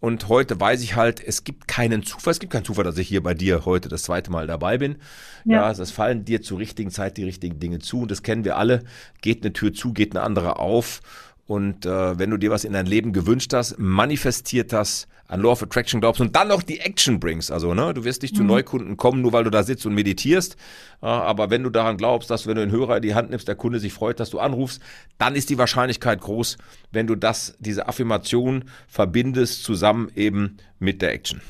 Und 0.00 0.28
heute 0.28 0.58
weiß 0.58 0.82
ich 0.82 0.96
halt, 0.96 1.22
es 1.24 1.44
gibt 1.44 1.68
keinen 1.68 2.02
Zufall, 2.02 2.32
es 2.32 2.40
gibt 2.40 2.52
keinen 2.52 2.64
Zufall, 2.64 2.82
dass 2.82 2.98
ich 2.98 3.06
hier 3.06 3.22
bei 3.22 3.32
dir 3.32 3.64
heute 3.64 3.88
das 3.88 4.02
zweite 4.02 4.32
Mal 4.32 4.48
dabei 4.48 4.76
bin. 4.76 4.96
Ja, 5.44 5.70
ja 5.70 5.70
es 5.70 5.92
fallen 5.92 6.24
dir 6.24 6.42
zur 6.42 6.58
richtigen 6.58 6.90
Zeit 6.90 7.16
die 7.16 7.24
richtigen 7.24 7.60
Dinge 7.60 7.78
zu 7.78 8.00
und 8.00 8.10
das 8.10 8.24
kennen 8.24 8.44
wir 8.44 8.56
alle. 8.56 8.82
Geht 9.20 9.44
eine 9.44 9.52
Tür 9.52 9.72
zu, 9.72 9.92
geht 9.92 10.16
eine 10.16 10.24
andere 10.24 10.58
auf. 10.58 11.00
Und 11.48 11.86
äh, 11.86 12.18
wenn 12.18 12.28
du 12.28 12.36
dir 12.36 12.50
was 12.50 12.64
in 12.64 12.74
dein 12.74 12.84
Leben 12.84 13.14
gewünscht 13.14 13.54
hast, 13.54 13.78
manifestiert 13.78 14.70
das, 14.70 15.08
an 15.28 15.40
Law 15.40 15.52
of 15.52 15.62
Attraction 15.62 15.98
glaubst 15.98 16.20
und 16.20 16.36
dann 16.36 16.48
noch 16.48 16.62
die 16.62 16.80
Action 16.80 17.20
bringst. 17.20 17.50
Also, 17.50 17.72
ne, 17.72 17.94
du 17.94 18.04
wirst 18.04 18.20
nicht 18.20 18.34
mhm. 18.34 18.38
zu 18.38 18.44
Neukunden 18.44 18.98
kommen, 18.98 19.22
nur 19.22 19.32
weil 19.32 19.44
du 19.44 19.50
da 19.50 19.62
sitzt 19.62 19.86
und 19.86 19.94
meditierst. 19.94 20.56
Äh, 21.00 21.06
aber 21.06 21.48
wenn 21.48 21.62
du 21.62 21.70
daran 21.70 21.96
glaubst, 21.96 22.30
dass 22.30 22.46
wenn 22.46 22.56
du 22.56 22.60
den 22.60 22.70
Hörer 22.70 22.96
in 22.96 23.02
die 23.02 23.14
Hand 23.14 23.30
nimmst, 23.30 23.48
der 23.48 23.54
Kunde 23.54 23.80
sich 23.80 23.94
freut, 23.94 24.20
dass 24.20 24.28
du 24.28 24.40
anrufst, 24.40 24.82
dann 25.16 25.34
ist 25.34 25.48
die 25.48 25.56
Wahrscheinlichkeit 25.56 26.20
groß, 26.20 26.58
wenn 26.92 27.06
du 27.06 27.14
das, 27.14 27.56
diese 27.60 27.88
Affirmation 27.88 28.64
verbindest 28.86 29.64
zusammen 29.64 30.10
eben 30.14 30.58
mit 30.78 31.00
der 31.00 31.14
Action. 31.14 31.40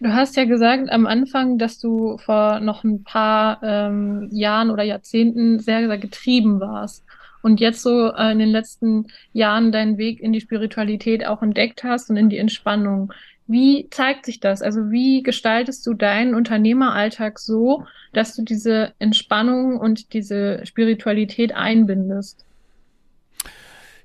Du 0.00 0.12
hast 0.12 0.34
ja 0.34 0.46
gesagt 0.46 0.90
am 0.90 1.06
Anfang, 1.06 1.58
dass 1.58 1.78
du 1.78 2.18
vor 2.18 2.58
noch 2.58 2.82
ein 2.82 3.04
paar 3.04 3.62
ähm, 3.62 4.28
Jahren 4.32 4.70
oder 4.70 4.82
Jahrzehnten 4.82 5.60
sehr, 5.60 5.86
sehr 5.86 5.98
getrieben 5.98 6.58
warst 6.58 7.04
und 7.42 7.60
jetzt 7.60 7.82
so 7.82 8.12
äh, 8.12 8.32
in 8.32 8.38
den 8.38 8.50
letzten 8.50 9.06
Jahren 9.32 9.72
deinen 9.72 9.98
Weg 9.98 10.20
in 10.20 10.32
die 10.32 10.40
Spiritualität 10.40 11.26
auch 11.26 11.42
entdeckt 11.42 11.84
hast 11.84 12.10
und 12.10 12.16
in 12.16 12.28
die 12.28 12.38
Entspannung. 12.38 13.12
Wie 13.46 13.88
zeigt 13.90 14.26
sich 14.26 14.38
das? 14.40 14.62
Also 14.62 14.90
wie 14.90 15.22
gestaltest 15.22 15.86
du 15.86 15.94
deinen 15.94 16.34
Unternehmeralltag 16.34 17.38
so, 17.38 17.84
dass 18.12 18.36
du 18.36 18.42
diese 18.42 18.92
Entspannung 18.98 19.78
und 19.78 20.12
diese 20.12 20.64
Spiritualität 20.64 21.52
einbindest? 21.52 22.44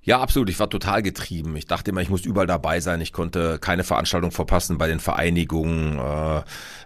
Ja, 0.06 0.20
absolut. 0.20 0.52
Ich 0.52 0.60
war 0.60 0.70
total 0.70 1.02
getrieben. 1.02 1.56
Ich 1.56 1.66
dachte 1.66 1.90
immer, 1.90 2.02
ich 2.02 2.10
muss 2.10 2.26
überall 2.26 2.46
dabei 2.46 2.80
sein. 2.80 3.02
Ich 3.02 3.12
konnte 3.12 3.58
keine 3.58 3.84
Veranstaltung 3.84 4.30
verpassen 4.30 4.78
bei 4.78 4.88
den 4.88 5.00
Vereinigungen. 5.00 5.98
Äh, 5.98 6.38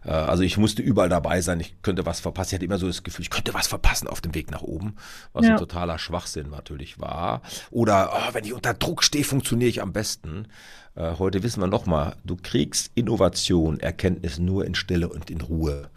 äh, 0.06 0.12
also 0.12 0.42
ich 0.42 0.58
musste 0.58 0.82
überall 0.82 1.10
dabei 1.10 1.42
sein. 1.42 1.60
Ich 1.60 1.82
könnte 1.82 2.06
was 2.06 2.22
verpassen. 2.22 2.50
Ich 2.50 2.54
hatte 2.56 2.66
immer 2.66 2.78
so 2.78 2.88
das 2.88 3.04
Gefühl, 3.04 3.24
ich 3.24 3.30
könnte 3.30 3.54
was 3.54 3.68
verpassen 3.68 4.08
auf 4.08 4.22
dem 4.22 4.34
Weg 4.36 4.52
nach 4.52 4.62
oben, 4.62 4.96
was 5.34 5.46
ja. 5.46 5.52
ein 5.52 5.58
totaler 5.58 6.00
Schwachsinn 6.00 6.50
natürlich 6.50 7.00
war. 7.00 7.42
Oder 7.72 8.12
oh, 8.14 8.34
wenn 8.34 8.46
ich 8.46 8.54
unter 8.54 8.74
Druck 8.74 9.04
stehe, 9.04 9.26
funktioniere 9.26 9.70
ich 9.70 9.82
am 9.82 9.92
besten. 9.92 10.48
Äh, 10.96 11.16
heute 11.20 11.44
wissen 11.44 11.60
wir 11.60 11.68
nochmal, 11.68 12.16
du 12.24 12.38
kriegst 12.42 12.92
Innovation, 12.96 13.82
Erkenntnis 13.82 14.40
nur 14.40 14.66
in 14.66 14.76
Stille 14.76 15.10
und 15.10 15.30
in 15.30 15.42
Ruhe. 15.42 15.90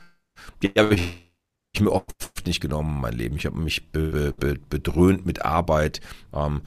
Die 0.60 0.72
habe 0.76 0.96
ich 0.96 1.31
ich 1.74 1.80
mir 1.80 1.90
oft 1.90 2.46
nicht 2.46 2.60
genommen, 2.60 3.00
mein 3.00 3.14
Leben. 3.14 3.36
Ich 3.36 3.46
habe 3.46 3.58
mich 3.58 3.90
be, 3.90 4.34
be, 4.38 4.56
bedröhnt 4.68 5.24
mit 5.24 5.42
Arbeit, 5.42 6.02
ähm, 6.34 6.60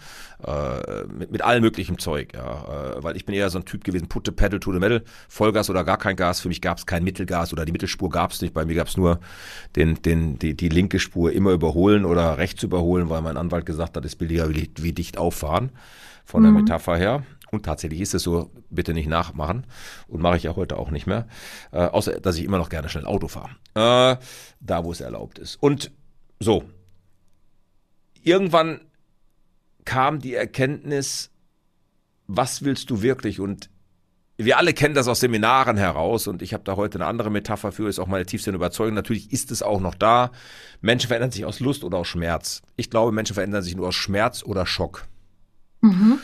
äh, 0.44 1.06
mit, 1.06 1.32
mit 1.32 1.44
allem 1.44 1.62
möglichen 1.62 2.00
Zeug, 2.00 2.34
ja. 2.34 2.96
Äh, 2.98 3.04
weil 3.04 3.16
ich 3.16 3.24
bin 3.24 3.36
eher 3.36 3.52
so 3.52 3.60
ein 3.60 3.66
Typ 3.66 3.84
gewesen, 3.84 4.08
putte 4.08 4.32
Pedal 4.32 4.60
to 4.60 4.74
the 4.74 4.80
Metal, 4.80 5.04
Vollgas 5.30 5.70
oder 5.70 5.84
gar 5.84 5.98
kein 5.98 6.16
Gas. 6.16 6.40
Für 6.40 6.48
mich 6.48 6.60
gab 6.60 6.80
es 6.80 6.88
kein 6.88 7.04
Mittelgas 7.04 7.54
oder 7.54 7.66
die 7.66 7.72
Mittelspur 7.72 8.10
gab 8.10 8.32
es 8.32 8.42
nicht. 8.42 8.56
Bei 8.56 8.66
mir 8.66 8.74
gab 8.74 8.88
es 8.88 8.98
nur 8.98 9.20
den, 9.76 10.02
den, 10.02 10.40
die, 10.40 10.56
die 10.56 10.70
linke 10.70 10.98
Spur 11.00 11.32
immer 11.32 11.52
überholen 11.52 12.04
oder 12.04 12.40
rechts 12.40 12.64
überholen, 12.64 13.10
weil 13.10 13.22
mein 13.22 13.38
Anwalt 13.38 13.68
gesagt 13.68 13.98
hat, 13.98 14.06
ist 14.06 14.16
billiger 14.16 14.50
wie, 14.50 14.72
wie 14.78 14.94
dicht 14.94 15.20
auffahren, 15.20 15.70
von 16.24 16.42
der 16.42 16.52
mhm. 16.52 16.62
Metapher 16.62 16.98
her. 16.98 17.24
Und 17.56 17.64
tatsächlich 17.64 18.02
ist 18.02 18.14
es 18.14 18.24
so, 18.24 18.52
bitte 18.70 18.94
nicht 18.94 19.08
nachmachen. 19.08 19.66
Und 20.08 20.22
mache 20.22 20.38
ich 20.38 20.44
ja 20.44 20.56
heute 20.56 20.78
auch 20.78 20.92
nicht 20.92 21.08
mehr. 21.08 21.28
Äh, 21.72 21.86
außer, 21.86 22.20
dass 22.20 22.38
ich 22.38 22.44
immer 22.44 22.58
noch 22.58 22.70
gerne 22.70 22.90
schnell 22.90 23.06
Auto 23.06 23.28
fahre. 23.28 23.56
Äh, 23.74 24.18
da, 24.60 24.84
wo 24.84 24.92
es 24.92 25.02
erlaubt 25.02 25.40
ist. 25.40 25.56
Und 25.62 25.92
so. 26.40 26.64
Irgendwann 28.22 28.82
kam 29.86 30.20
die 30.20 30.34
Erkenntnis, 30.34 31.32
was 32.28 32.64
willst 32.64 32.90
du 32.90 33.02
wirklich? 33.02 33.40
Und 33.40 33.70
wir 34.38 34.58
alle 34.58 34.74
kennen 34.74 34.96
das 34.96 35.08
aus 35.08 35.22
Seminaren 35.22 35.78
heraus 35.78 36.28
und 36.28 36.42
ich 36.42 36.54
habe 36.54 36.64
da 36.64 36.76
heute 36.76 36.98
eine 36.98 37.06
andere 37.06 37.30
Metapher 37.30 37.72
für, 37.72 37.88
ist 37.88 38.00
auch 38.00 38.08
meine 38.08 38.26
tiefste 38.26 38.52
Überzeugung. 38.52 38.96
Natürlich 38.96 39.32
ist 39.32 39.52
es 39.52 39.64
auch 39.64 39.80
noch 39.80 39.96
da. 39.96 40.32
Menschen 40.82 41.08
verändern 41.08 41.32
sich 41.32 41.46
aus 41.46 41.62
Lust 41.62 41.84
oder 41.84 42.00
aus 42.00 42.08
Schmerz. 42.08 42.62
Ich 42.76 42.90
glaube, 42.90 43.14
Menschen 43.14 43.34
verändern 43.34 43.64
sich 43.64 43.76
nur 43.76 43.88
aus 43.88 43.96
Schmerz 43.96 44.44
oder 44.44 44.66
Schock. 44.66 45.06
Mhm. 45.82 46.20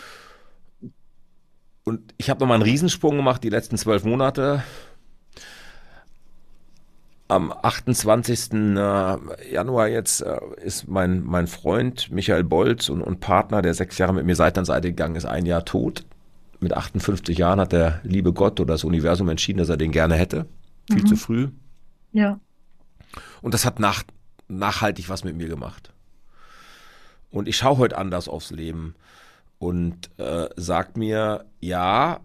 Und 1.91 2.13
ich 2.15 2.29
habe 2.29 2.39
nochmal 2.39 2.55
einen 2.55 2.63
Riesensprung 2.63 3.17
gemacht 3.17 3.43
die 3.43 3.49
letzten 3.49 3.77
zwölf 3.77 4.05
Monate. 4.05 4.63
Am 7.27 7.51
28. 7.51 8.53
Äh, 8.53 9.17
Januar 9.51 9.89
jetzt 9.89 10.21
äh, 10.21 10.39
ist 10.63 10.87
mein, 10.87 11.21
mein 11.21 11.47
Freund 11.47 12.09
Michael 12.09 12.45
Bolz 12.45 12.87
und, 12.87 13.01
und 13.01 13.19
Partner, 13.19 13.61
der 13.61 13.73
sechs 13.73 13.97
Jahre 13.97 14.13
mit 14.13 14.25
mir 14.25 14.37
Seite 14.37 14.61
an 14.61 14.65
Seite 14.65 14.87
gegangen 14.87 15.17
ist, 15.17 15.25
ein 15.25 15.45
Jahr 15.45 15.65
tot. 15.65 16.05
Mit 16.61 16.71
58 16.71 17.37
Jahren 17.37 17.59
hat 17.59 17.73
der 17.73 17.99
liebe 18.03 18.31
Gott 18.31 18.61
oder 18.61 18.75
das 18.75 18.85
Universum 18.85 19.27
entschieden, 19.27 19.57
dass 19.57 19.67
er 19.67 19.75
den 19.75 19.91
gerne 19.91 20.15
hätte. 20.15 20.45
Viel 20.89 21.01
mhm. 21.01 21.07
zu 21.07 21.17
früh. 21.17 21.49
Ja. 22.13 22.39
Und 23.41 23.53
das 23.53 23.65
hat 23.65 23.81
nach, 23.81 24.03
nachhaltig 24.47 25.09
was 25.09 25.25
mit 25.25 25.35
mir 25.35 25.49
gemacht. 25.49 25.91
Und 27.31 27.49
ich 27.49 27.57
schaue 27.57 27.79
heute 27.79 27.97
anders 27.97 28.29
aufs 28.29 28.51
Leben 28.51 28.95
und 29.61 30.09
äh, 30.17 30.49
sagt 30.55 30.97
mir, 30.97 31.45
ja, 31.59 32.21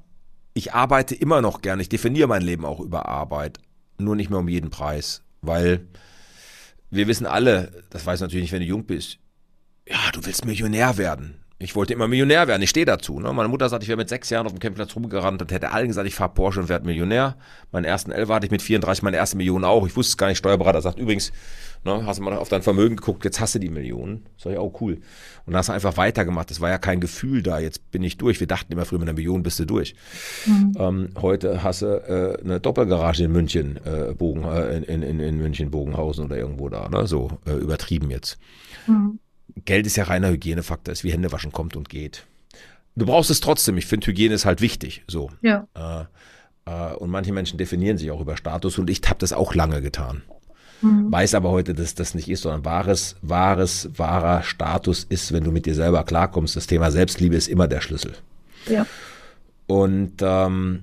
ich 0.55 0.73
arbeite 0.73 1.14
immer 1.14 1.43
noch 1.43 1.61
gerne, 1.61 1.83
ich 1.83 1.90
definiere 1.90 2.28
mein 2.28 2.40
Leben 2.40 2.64
auch 2.64 2.81
über 2.81 3.11
Arbeit, 3.11 3.59
nur 3.99 4.16
nicht 4.16 4.31
mehr 4.31 4.38
um 4.38 4.49
jeden 4.49 4.71
Preis, 4.71 5.23
weil 5.43 5.87
wir 6.88 7.07
wissen 7.09 7.26
alle, 7.26 7.85
das 7.90 8.07
weiß 8.07 8.23
natürlich 8.23 8.45
nicht, 8.45 8.52
wenn 8.52 8.62
du 8.62 8.66
jung 8.66 8.87
bist, 8.87 9.19
ja, 9.87 9.99
du 10.14 10.25
willst 10.25 10.47
Millionär 10.47 10.97
werden. 10.97 11.43
Ich 11.59 11.76
wollte 11.76 11.93
immer 11.93 12.09
Millionär 12.09 12.49
werden, 12.49 12.62
ich 12.62 12.71
stehe 12.71 12.87
dazu. 12.87 13.21
Ne? 13.21 13.31
Meine 13.35 13.50
Mutter 13.50 13.69
sagt, 13.69 13.83
ich 13.83 13.88
wäre 13.90 13.99
mit 13.99 14.09
sechs 14.09 14.31
Jahren 14.31 14.47
auf 14.47 14.52
dem 14.52 14.59
Campingplatz 14.59 14.97
rumgerannt 14.97 15.43
und 15.43 15.52
hätte 15.52 15.73
allen 15.73 15.88
gesagt, 15.88 16.09
ich 16.09 16.14
fahre 16.14 16.33
Porsche 16.33 16.61
und 16.61 16.71
werde 16.71 16.87
Millionär. 16.87 17.37
Meinen 17.71 17.85
ersten 17.85 18.12
Elfer 18.12 18.35
hatte 18.35 18.47
ich 18.47 18.50
mit 18.50 18.62
34, 18.62 19.02
meine 19.02 19.19
erste 19.19 19.37
Million 19.37 19.62
auch. 19.62 19.87
Ich 19.87 19.95
wusste 19.95 20.12
es 20.12 20.16
gar 20.16 20.28
nicht, 20.28 20.38
Steuerberater 20.38 20.81
sagt 20.81 20.99
übrigens, 20.99 21.33
ne, 21.85 22.06
hast 22.06 22.18
du 22.18 22.23
mal 22.23 22.37
auf 22.37 22.49
dein 22.49 22.62
Vermögen 22.62 22.97
geguckt, 22.97 23.25
jetzt 23.25 23.40
hast 23.40 23.54
du 23.54 23.59
die 23.59 23.68
Millionen. 23.68 24.26
Sag 24.37 24.52
ich, 24.52 24.59
auch 24.59 24.80
cool. 24.80 24.95
Und 25.45 25.52
dann 25.52 25.56
hast 25.56 25.68
du 25.68 25.73
einfach 25.73 25.97
weitergemacht. 25.97 26.50
Es 26.50 26.61
war 26.61 26.71
ja 26.71 26.78
kein 26.78 27.00
Gefühl 27.00 27.42
da, 27.42 27.59
jetzt 27.59 27.90
bin 27.90 28.02
ich 28.02 28.16
durch. 28.16 28.40
Wir 28.40 28.47
dachten 28.47 28.73
immer 28.73 28.85
früher, 28.85 28.99
mit 28.99 29.09
einer 29.09 29.16
Million 29.16 29.42
bist 29.42 29.59
du 29.59 29.64
durch. 29.64 29.95
Mhm. 30.47 30.73
Ähm, 30.78 31.09
heute 31.21 31.62
hast 31.62 31.83
du 31.83 31.87
äh, 31.87 32.42
eine 32.45 32.61
Doppelgarage 32.61 33.25
in 33.25 33.33
München, 33.33 33.78
äh, 33.85 34.14
Bogen, 34.14 34.45
äh, 34.45 34.78
in, 34.78 35.02
in, 35.02 35.21
in 35.21 35.38
München, 35.38 35.71
Bogenhausen 35.71 36.25
oder 36.25 36.37
irgendwo 36.37 36.68
da, 36.68 36.88
ne? 36.88 37.06
so 37.06 37.38
äh, 37.47 37.52
übertrieben 37.52 38.11
jetzt. 38.11 38.38
Mhm. 38.87 39.18
Geld 39.64 39.87
ist 39.87 39.97
ja 39.97 40.04
reiner 40.04 40.30
Hygienefaktor, 40.30 40.92
ist 40.92 41.04
wie 41.04 41.12
Hände 41.12 41.33
waschen 41.33 41.52
kommt 41.52 41.76
und 41.76 41.88
geht. 41.88 42.26
Du 42.95 43.06
brauchst 43.06 43.30
es 43.30 43.40
trotzdem. 43.40 43.76
Ich 43.76 43.87
finde, 43.87 44.06
Hygiene 44.06 44.35
ist 44.35 44.47
halt 44.47 44.61
wichtig. 44.61 45.04
So. 45.06 45.30
Ja. 45.42 45.66
Äh, 45.75 46.04
äh, 46.66 46.95
und 46.95 47.11
manche 47.11 47.33
Menschen 47.33 47.59
definieren 47.59 47.99
sich 47.99 48.11
auch 48.11 48.21
über 48.21 48.37
Status 48.37 48.78
und 48.78 48.90
ich 48.90 49.00
habe 49.06 49.18
das 49.18 49.33
auch 49.33 49.54
lange 49.54 49.80
getan. 49.80 50.23
Mhm. 50.83 51.11
Weiß 51.11 51.35
aber 51.35 51.50
heute, 51.50 51.75
dass 51.75 51.95
das 51.95 52.14
nicht 52.14 52.28
ist, 52.28 52.42
sondern 52.42 52.64
wahres, 52.64 53.16
wahres, 53.23 53.90
wahrer 53.97 54.42
Status 54.42 55.04
ist, 55.04 55.33
wenn 55.33 55.45
du 55.45 55.50
mit 55.50 55.66
dir 55.66 55.75
selber 55.75 56.04
klarkommst. 56.04 56.56
Das 56.56 56.66
Thema 56.66 56.90
Selbstliebe 56.90 57.37
ist 57.37 57.49
immer 57.49 57.68
der 57.68 57.80
Schlüssel. 57.80 58.14
Ja. 58.68 58.87
Und 59.66 60.14
ähm, 60.21 60.83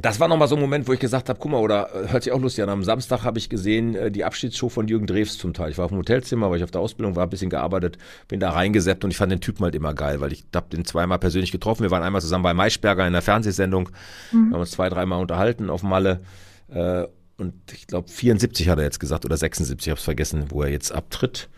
das 0.00 0.18
war 0.18 0.26
nochmal 0.26 0.48
so 0.48 0.56
ein 0.56 0.60
Moment, 0.60 0.88
wo 0.88 0.92
ich 0.92 0.98
gesagt 0.98 1.28
habe, 1.28 1.38
guck 1.38 1.52
mal, 1.52 1.58
oder 1.58 1.88
äh, 1.94 2.08
hört 2.08 2.24
sich 2.24 2.32
auch 2.32 2.40
lustig 2.40 2.64
an, 2.64 2.70
am 2.70 2.82
Samstag 2.82 3.22
habe 3.22 3.38
ich 3.38 3.48
gesehen 3.48 3.94
äh, 3.94 4.10
die 4.10 4.24
Abschiedsshow 4.24 4.68
von 4.68 4.88
Jürgen 4.88 5.06
Drews 5.06 5.38
zum 5.38 5.54
Teil. 5.54 5.70
Ich 5.70 5.78
war 5.78 5.84
auf 5.84 5.92
dem 5.92 5.98
Hotelzimmer, 5.98 6.50
weil 6.50 6.58
ich 6.58 6.64
auf 6.64 6.72
der 6.72 6.80
Ausbildung 6.80 7.14
war, 7.14 7.24
ein 7.24 7.30
bisschen 7.30 7.50
gearbeitet, 7.50 7.96
bin 8.26 8.40
da 8.40 8.50
reingesetzt 8.50 9.04
und 9.04 9.12
ich 9.12 9.16
fand 9.16 9.30
den 9.30 9.40
Typen 9.40 9.62
halt 9.64 9.74
immer 9.76 9.94
geil, 9.94 10.20
weil 10.20 10.32
ich 10.32 10.44
habe 10.54 10.66
den 10.68 10.84
zweimal 10.84 11.20
persönlich 11.20 11.52
getroffen. 11.52 11.84
Wir 11.84 11.92
waren 11.92 12.02
einmal 12.02 12.20
zusammen 12.20 12.42
bei 12.42 12.54
Maischberger 12.54 13.06
in 13.06 13.12
der 13.12 13.22
Fernsehsendung, 13.22 13.90
mhm. 14.32 14.52
haben 14.52 14.60
uns 14.60 14.72
zwei, 14.72 14.88
dreimal 14.88 15.20
unterhalten 15.20 15.70
auf 15.70 15.84
Malle. 15.84 16.20
Äh, 16.68 17.04
und 17.36 17.54
ich 17.72 17.86
glaube 17.86 18.08
74 18.08 18.68
hat 18.68 18.78
er 18.78 18.84
jetzt 18.84 19.00
gesagt 19.00 19.24
oder 19.24 19.36
76, 19.36 19.86
ich 19.86 19.90
habe 19.90 19.98
es 19.98 20.04
vergessen, 20.04 20.46
wo 20.50 20.62
er 20.62 20.70
jetzt 20.70 20.92
abtritt. 20.92 21.48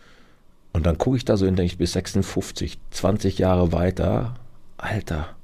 Und 0.73 0.85
dann 0.85 0.97
gucke 0.97 1.17
ich 1.17 1.25
da 1.25 1.37
so 1.37 1.45
hin, 1.45 1.55
denke 1.55 1.71
ich, 1.71 1.77
bis 1.77 1.93
56, 1.93 2.77
20 2.91 3.37
Jahre 3.37 3.71
weiter. 3.71 4.35
Alter, 4.77 5.35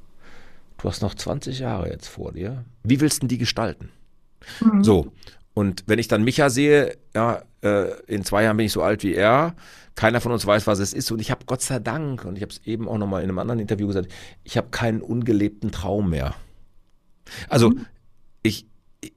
du 0.78 0.90
hast 0.90 1.02
noch 1.02 1.16
20 1.16 1.60
Jahre 1.60 1.90
jetzt 1.90 2.08
vor 2.08 2.34
dir. 2.34 2.66
Wie 2.84 3.00
willst 3.00 3.24
du 3.24 3.28
die 3.28 3.38
gestalten? 3.38 3.90
Mhm. 4.62 4.84
So. 4.84 5.12
Und 5.54 5.84
wenn 5.86 6.00
ich 6.00 6.08
dann 6.08 6.24
Micha 6.24 6.50
sehe, 6.50 6.98
ja, 7.16 7.44
äh, 7.62 8.00
in 8.08 8.24
zwei 8.24 8.44
Jahren 8.44 8.58
bin 8.58 8.66
ich 8.66 8.72
so 8.72 8.82
alt 8.82 9.04
wie 9.04 9.14
er, 9.14 9.56
keiner 9.96 10.20
von 10.20 10.32
uns 10.32 10.46
weiß, 10.46 10.66
was 10.66 10.80
es 10.80 10.94
ist. 10.94 11.12
Und 11.12 11.20
ich 11.20 11.32
habe 11.32 11.46
Gott 11.46 11.62
sei 11.62 11.80
Dank, 11.80 12.26
und 12.26 12.36
ich 12.36 12.42
habe 12.42 12.52
es 12.52 12.62
eben 12.66 12.88
auch 12.88 12.98
nochmal 12.98 13.22
in 13.24 13.30
einem 13.30 13.40
anderen 13.40 13.60
Interview 13.60 13.88
gesagt, 13.88 14.12
ich 14.44 14.58
habe 14.58 14.70
keinen 14.70 15.02
ungelebten 15.02 15.72
Traum 15.72 16.10
mehr. 16.10 16.34
Also 17.50 17.70
mhm. 17.70 17.86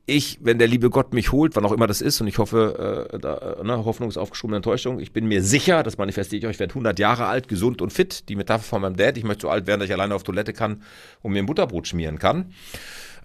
Ich, 0.06 0.38
wenn 0.42 0.58
der 0.58 0.68
liebe 0.68 0.90
Gott 0.90 1.12
mich 1.12 1.32
holt, 1.32 1.56
wann 1.56 1.64
auch 1.64 1.72
immer 1.72 1.86
das 1.86 2.00
ist, 2.00 2.20
und 2.20 2.26
ich 2.26 2.38
hoffe, 2.38 3.10
äh, 3.12 3.18
da, 3.18 3.56
ne, 3.62 3.84
Hoffnung 3.84 4.08
ist 4.08 4.16
aufgeschobene 4.16 4.56
Enttäuschung, 4.56 5.00
ich 5.00 5.12
bin 5.12 5.26
mir 5.26 5.42
sicher, 5.42 5.82
das 5.82 5.98
manifestiere 5.98 6.38
ich 6.40 6.46
euch, 6.46 6.56
ich 6.56 6.60
werde 6.60 6.72
100 6.72 6.98
Jahre 6.98 7.26
alt, 7.26 7.48
gesund 7.48 7.82
und 7.82 7.92
fit, 7.92 8.28
die 8.28 8.36
Metapher 8.36 8.62
von 8.62 8.82
meinem 8.82 8.96
Dad, 8.96 9.16
ich 9.16 9.24
möchte 9.24 9.42
so 9.42 9.50
alt 9.50 9.66
werden, 9.66 9.80
dass 9.80 9.88
ich 9.88 9.94
alleine 9.94 10.14
auf 10.14 10.22
Toilette 10.22 10.52
kann 10.52 10.82
und 11.22 11.32
mir 11.32 11.40
ein 11.40 11.46
Butterbrot 11.46 11.86
schmieren 11.86 12.18
kann, 12.18 12.52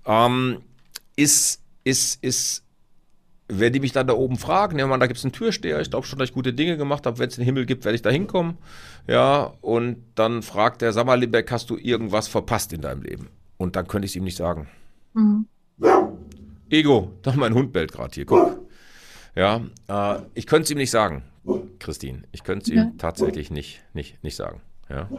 ähm, 0.06 0.60
ist, 1.16 1.62
ist, 1.84 2.24
ist, 2.24 2.64
wenn 3.48 3.74
die 3.74 3.80
mich 3.80 3.92
dann 3.92 4.08
da 4.08 4.14
oben 4.14 4.38
fragen, 4.38 4.80
ja 4.80 4.88
man, 4.88 5.00
da 5.00 5.08
gibt 5.08 5.18
es 5.18 5.26
einen 5.26 5.34
Türsteher, 5.34 5.80
ich 5.82 5.90
glaube 5.90 6.06
schon, 6.06 6.20
dass 6.20 6.30
ich 6.30 6.34
gute 6.34 6.54
Dinge 6.54 6.78
gemacht 6.78 7.06
habe, 7.06 7.20
wenn 7.20 7.30
es 7.30 7.38
einen 7.38 7.46
Himmel 7.46 7.66
gibt, 7.66 7.86
werde 7.86 7.96
ich 7.96 8.02
da 8.02 8.10
hinkommen, 8.10 8.58
ja, 9.08 9.54
und 9.62 9.98
dann 10.16 10.42
fragt 10.42 10.82
der, 10.82 10.94
sag 10.94 11.06
mal, 11.06 11.20
Limbeck, 11.20 11.52
hast 11.52 11.70
du 11.70 11.78
irgendwas 11.78 12.28
verpasst 12.28 12.74
in 12.74 12.82
deinem 12.82 13.02
Leben? 13.02 13.30
Und 13.58 13.76
dann 13.76 13.88
könnte 13.88 14.06
ich 14.06 14.14
es 14.14 14.16
ihm 14.16 14.24
nicht 14.24 14.38
sagen. 14.38 14.68
Mhm. 15.14 15.46
Ego, 16.72 17.12
doch 17.22 17.36
mein 17.36 17.54
Hund 17.54 17.74
bellt 17.74 17.92
gerade 17.92 18.14
hier, 18.14 18.26
guck. 18.26 18.60
Ja, 19.36 19.62
äh, 19.88 20.22
ich 20.34 20.48
könnte 20.48 20.64
es 20.64 20.72
ihm 20.72 20.78
nicht 20.78 20.92
sagen, 20.92 21.24
Christine. 21.80 22.24
Ich 22.32 22.44
könnte 22.44 22.64
es 22.64 22.70
ihm 22.70 22.78
ja. 22.78 22.92
tatsächlich 22.98 23.52
nicht, 23.52 23.82
nicht, 23.94 24.24
nicht 24.24 24.36
sagen. 24.36 24.62
Ja. 24.90 25.10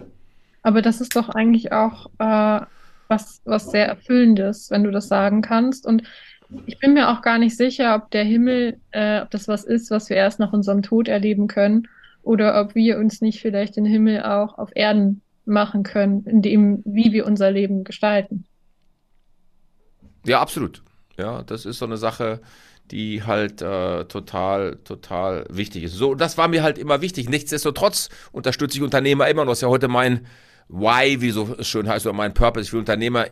Aber 0.63 0.83
das 0.83 1.01
ist 1.01 1.17
doch 1.17 1.29
eigentlich 1.29 1.73
auch 1.73 2.07
äh, 2.19 2.61
was, 3.09 3.41
was 3.45 3.71
sehr 3.71 3.87
Erfüllendes, 3.87 4.71
wenn 4.71 4.85
du 4.85 4.91
das 4.91 5.09
sagen 5.09 5.43
kannst. 5.43 5.87
Und 5.87 6.03
ich 6.67 6.79
bin 6.79 6.95
mir 6.95 7.11
auch 7.11 7.23
gar 7.23 7.39
nicht 7.39 7.57
sicher, 7.57 7.95
ob 7.95 8.11
der 8.11 8.25
Himmel, 8.25 8.79
äh, 8.91 9.21
ob 9.21 9.31
das 9.31 9.49
was 9.49 9.65
ist, 9.65 9.91
was 9.91 10.09
wir 10.09 10.17
erst 10.17 10.39
nach 10.39 10.53
unserem 10.53 10.83
Tod 10.83 11.09
erleben 11.09 11.49
können, 11.49 11.89
oder 12.23 12.61
ob 12.61 12.75
wir 12.75 12.99
uns 12.99 13.21
nicht 13.21 13.41
vielleicht 13.41 13.77
den 13.77 13.85
Himmel 13.85 14.23
auch 14.23 14.57
auf 14.57 14.71
Erden 14.75 15.23
machen 15.45 15.83
können, 15.83 16.25
in 16.25 16.41
dem, 16.41 16.83
wie 16.85 17.13
wir 17.13 17.27
unser 17.27 17.51
Leben 17.51 17.83
gestalten. 17.83 18.45
Ja, 20.25 20.41
absolut. 20.41 20.83
Ja, 21.19 21.43
das 21.43 21.67
ist 21.67 21.79
so 21.79 21.85
eine 21.85 21.97
Sache, 21.97 22.41
die 22.91 23.23
halt 23.23 23.63
äh, 23.63 24.05
total, 24.07 24.77
total 24.85 25.47
wichtig 25.51 25.85
ist. 25.85 25.95
So, 25.95 26.15
das 26.15 26.39
war 26.39 26.49
mir 26.49 26.63
halt 26.63 26.79
immer 26.79 27.01
wichtig. 27.01 27.29
Nichtsdestotrotz 27.29 28.09
unterstütze 28.33 28.77
ich 28.77 28.83
Unternehmer 28.83 29.29
immer 29.29 29.45
noch. 29.45 29.53
Das 29.53 29.59
ist 29.59 29.63
ja 29.63 29.69
heute 29.69 29.89
mein 29.89 30.27
Why, 30.69 31.21
wie 31.21 31.31
so 31.31 31.57
schön 31.63 31.89
heißt, 31.89 32.07
oder 32.07 32.15
mein 32.15 32.35
Purpose. 32.35 32.67
Ich 32.67 32.73
will 32.73 32.81
Unternehmer 32.81 33.27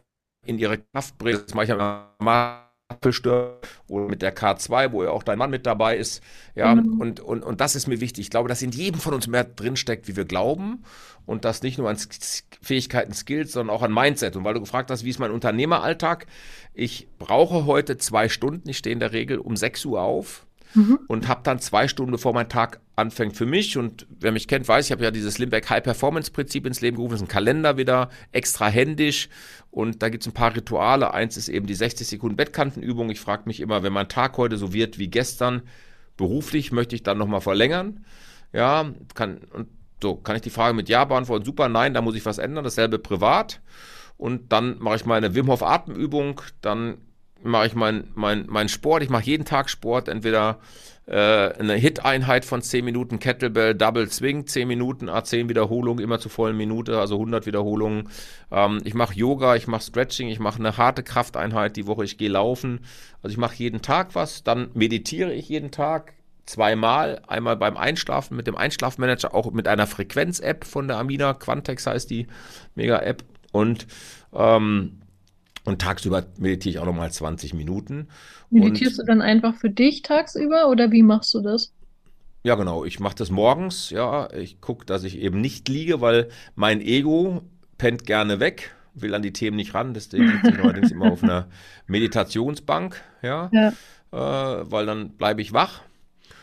in 0.46 0.58
ihre 0.58 0.78
Kraft 0.78 1.18
bringen. 1.18 1.42
Das 1.44 1.54
mache 1.54 1.64
ich 1.66 2.69
mal 2.90 3.58
oder 3.88 4.08
mit 4.08 4.22
der 4.22 4.34
K2, 4.34 4.92
wo 4.92 5.04
ja 5.04 5.10
auch 5.10 5.22
dein 5.22 5.38
Mann 5.38 5.50
mit 5.50 5.66
dabei 5.66 5.96
ist. 5.96 6.22
Ja, 6.54 6.74
mhm. 6.74 7.00
und, 7.00 7.20
und, 7.20 7.42
und 7.42 7.60
das 7.60 7.76
ist 7.76 7.86
mir 7.86 8.00
wichtig. 8.00 8.26
Ich 8.26 8.30
glaube, 8.30 8.48
dass 8.48 8.62
in 8.62 8.70
jedem 8.70 9.00
von 9.00 9.14
uns 9.14 9.26
mehr 9.26 9.44
drinsteckt, 9.44 10.08
wie 10.08 10.16
wir 10.16 10.24
glauben. 10.24 10.84
Und 11.26 11.44
das 11.44 11.62
nicht 11.62 11.78
nur 11.78 11.88
an 11.88 11.96
Fähigkeiten, 12.60 13.12
Skills, 13.12 13.52
sondern 13.52 13.74
auch 13.74 13.82
an 13.82 13.92
Mindset. 13.92 14.36
Und 14.36 14.44
weil 14.44 14.54
du 14.54 14.60
gefragt 14.60 14.90
hast, 14.90 15.04
wie 15.04 15.10
ist 15.10 15.18
mein 15.18 15.30
Unternehmeralltag? 15.30 16.26
Ich 16.74 17.08
brauche 17.18 17.66
heute 17.66 17.98
zwei 17.98 18.28
Stunden. 18.28 18.68
Ich 18.68 18.78
stehe 18.78 18.92
in 18.92 19.00
der 19.00 19.12
Regel 19.12 19.38
um 19.38 19.56
6 19.56 19.84
Uhr 19.84 20.02
auf 20.02 20.46
mhm. 20.74 20.98
und 21.08 21.28
habe 21.28 21.40
dann 21.44 21.58
zwei 21.58 21.88
Stunden, 21.88 22.12
bevor 22.12 22.32
mein 22.32 22.48
Tag 22.48 22.80
anfängt 22.96 23.36
für 23.36 23.46
mich. 23.46 23.76
Und 23.76 24.06
wer 24.18 24.32
mich 24.32 24.48
kennt, 24.48 24.68
weiß, 24.68 24.86
ich 24.86 24.92
habe 24.92 25.02
ja 25.02 25.10
dieses 25.10 25.38
Limbeck 25.38 25.68
High 25.70 25.82
Performance 25.82 26.30
Prinzip 26.30 26.66
ins 26.66 26.80
Leben 26.80 26.96
gerufen. 26.96 27.12
Das 27.12 27.22
ist 27.22 27.28
ein 27.28 27.32
Kalender 27.32 27.76
wieder, 27.76 28.10
extra 28.32 28.68
händisch. 28.68 29.28
Und 29.70 30.02
da 30.02 30.08
gibt 30.08 30.24
es 30.24 30.28
ein 30.28 30.34
paar 30.34 30.54
Rituale. 30.54 31.14
Eins 31.14 31.36
ist 31.36 31.48
eben 31.48 31.66
die 31.66 31.74
60 31.74 32.06
Sekunden 32.06 32.36
Bettkantenübung. 32.36 33.10
Ich 33.10 33.20
frage 33.20 33.42
mich 33.46 33.60
immer, 33.60 33.82
wenn 33.82 33.92
mein 33.92 34.08
Tag 34.08 34.36
heute 34.36 34.56
so 34.56 34.72
wird 34.72 34.98
wie 34.98 35.08
gestern, 35.08 35.62
beruflich 36.16 36.72
möchte 36.72 36.94
ich 36.94 37.02
dann 37.02 37.18
nochmal 37.18 37.40
verlängern. 37.40 38.04
Ja, 38.52 38.90
kann, 39.14 39.38
und 39.52 39.68
so, 40.02 40.16
kann 40.16 40.36
ich 40.36 40.42
die 40.42 40.50
Frage 40.50 40.74
mit 40.74 40.88
Ja 40.88 41.04
beantworten? 41.04 41.44
Super, 41.44 41.68
nein, 41.68 41.94
da 41.94 42.02
muss 42.02 42.16
ich 42.16 42.26
was 42.26 42.38
ändern. 42.38 42.64
Dasselbe 42.64 42.98
privat. 42.98 43.60
Und 44.16 44.52
dann 44.52 44.78
mache 44.80 44.96
ich 44.96 45.06
meine 45.06 45.34
Wim 45.34 45.48
Hof 45.48 45.62
Atemübung, 45.62 46.42
dann 46.60 46.98
mache 47.42 47.66
ich 47.66 47.74
meinen 47.74 48.10
mein, 48.14 48.46
mein 48.48 48.68
Sport. 48.68 49.02
Ich 49.02 49.10
mache 49.10 49.24
jeden 49.24 49.44
Tag 49.44 49.70
Sport, 49.70 50.08
entweder 50.08 50.58
äh, 51.06 51.14
eine 51.14 51.74
Hit-Einheit 51.74 52.44
von 52.44 52.62
10 52.62 52.84
Minuten 52.84 53.18
Kettlebell, 53.18 53.74
Double 53.74 54.08
Swing, 54.10 54.46
10 54.46 54.68
Minuten, 54.68 55.08
A10 55.08 55.48
Wiederholungen, 55.48 56.02
immer 56.02 56.20
zur 56.20 56.30
vollen 56.30 56.56
Minute, 56.56 56.98
also 56.98 57.16
100 57.16 57.46
Wiederholungen. 57.46 58.08
Ähm, 58.50 58.80
ich 58.84 58.94
mache 58.94 59.14
Yoga, 59.14 59.56
ich 59.56 59.66
mache 59.66 59.82
Stretching, 59.82 60.28
ich 60.28 60.38
mache 60.38 60.58
eine 60.58 60.76
harte 60.76 61.02
Krafteinheit 61.02 61.76
die 61.76 61.86
Woche, 61.86 62.04
ich 62.04 62.18
gehe 62.18 62.28
laufen. 62.28 62.80
Also 63.22 63.32
ich 63.32 63.38
mache 63.38 63.56
jeden 63.56 63.82
Tag 63.82 64.14
was, 64.14 64.44
dann 64.44 64.70
meditiere 64.74 65.32
ich 65.32 65.48
jeden 65.48 65.70
Tag, 65.70 66.12
zweimal. 66.46 67.22
Einmal 67.26 67.56
beim 67.56 67.76
Einschlafen 67.76 68.36
mit 68.36 68.46
dem 68.46 68.56
Einschlafmanager, 68.56 69.34
auch 69.34 69.50
mit 69.52 69.68
einer 69.68 69.86
Frequenz-App 69.86 70.64
von 70.64 70.88
der 70.88 70.98
Amina. 70.98 71.34
Quantex 71.34 71.86
heißt 71.86 72.10
die 72.10 72.26
Mega-App. 72.74 73.24
Und, 73.52 73.86
ähm, 74.34 75.00
und 75.64 75.80
tagsüber 75.80 76.24
meditiere 76.38 76.70
ich 76.70 76.78
auch 76.78 76.86
nochmal 76.86 77.10
20 77.10 77.54
Minuten. 77.54 78.08
Meditierst 78.50 78.98
und, 78.98 79.06
du 79.06 79.12
dann 79.12 79.22
einfach 79.22 79.54
für 79.54 79.70
dich 79.70 80.02
tagsüber 80.02 80.68
oder 80.68 80.90
wie 80.90 81.02
machst 81.02 81.34
du 81.34 81.40
das? 81.40 81.72
Ja, 82.42 82.54
genau. 82.54 82.84
Ich 82.84 83.00
mache 83.00 83.16
das 83.16 83.30
morgens. 83.30 83.90
Ja, 83.90 84.32
ich 84.32 84.60
gucke, 84.60 84.86
dass 84.86 85.04
ich 85.04 85.18
eben 85.18 85.40
nicht 85.40 85.68
liege, 85.68 86.00
weil 86.00 86.28
mein 86.54 86.80
Ego 86.80 87.42
pennt 87.76 88.06
gerne 88.06 88.40
weg, 88.40 88.74
will 88.94 89.14
an 89.14 89.22
die 89.22 89.32
Themen 89.32 89.56
nicht 89.56 89.74
ran. 89.74 89.92
Deswegen 89.92 90.28
sitze 90.28 90.50
ich 90.50 90.58
allerdings 90.64 90.90
immer 90.90 91.12
auf 91.12 91.22
einer 91.22 91.48
Meditationsbank. 91.86 93.00
Ja, 93.22 93.50
ja. 93.52 93.72
Äh, 94.12 94.70
weil 94.70 94.86
dann 94.86 95.10
bleibe 95.10 95.42
ich 95.42 95.52
wach. 95.52 95.82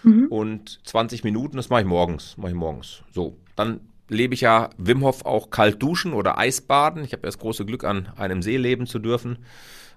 Mhm. 0.03 0.27
Und 0.27 0.79
20 0.85 1.23
Minuten, 1.23 1.57
das 1.57 1.69
mache 1.69 1.81
ich 1.81 1.87
morgens. 1.87 2.37
Mache 2.37 2.51
ich 2.51 2.57
morgens. 2.57 3.01
So, 3.11 3.37
dann 3.55 3.79
lebe 4.09 4.33
ich 4.33 4.41
ja 4.41 4.69
Wim 4.77 5.03
Hof 5.03 5.25
auch 5.25 5.49
kalt 5.49 5.81
duschen 5.81 6.13
oder 6.13 6.37
Eisbaden. 6.37 7.03
Ich 7.03 7.13
habe 7.13 7.23
das 7.23 7.37
große 7.37 7.65
Glück, 7.65 7.83
an 7.83 8.09
einem 8.15 8.41
See 8.41 8.57
leben 8.57 8.87
zu 8.87 8.99
dürfen. 8.99 9.39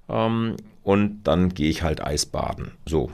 Ähm, 0.08 0.56
und 0.82 1.22
dann 1.24 1.50
gehe 1.50 1.70
ich 1.70 1.82
halt 1.82 2.02
Eisbaden. 2.02 2.72
So. 2.86 3.10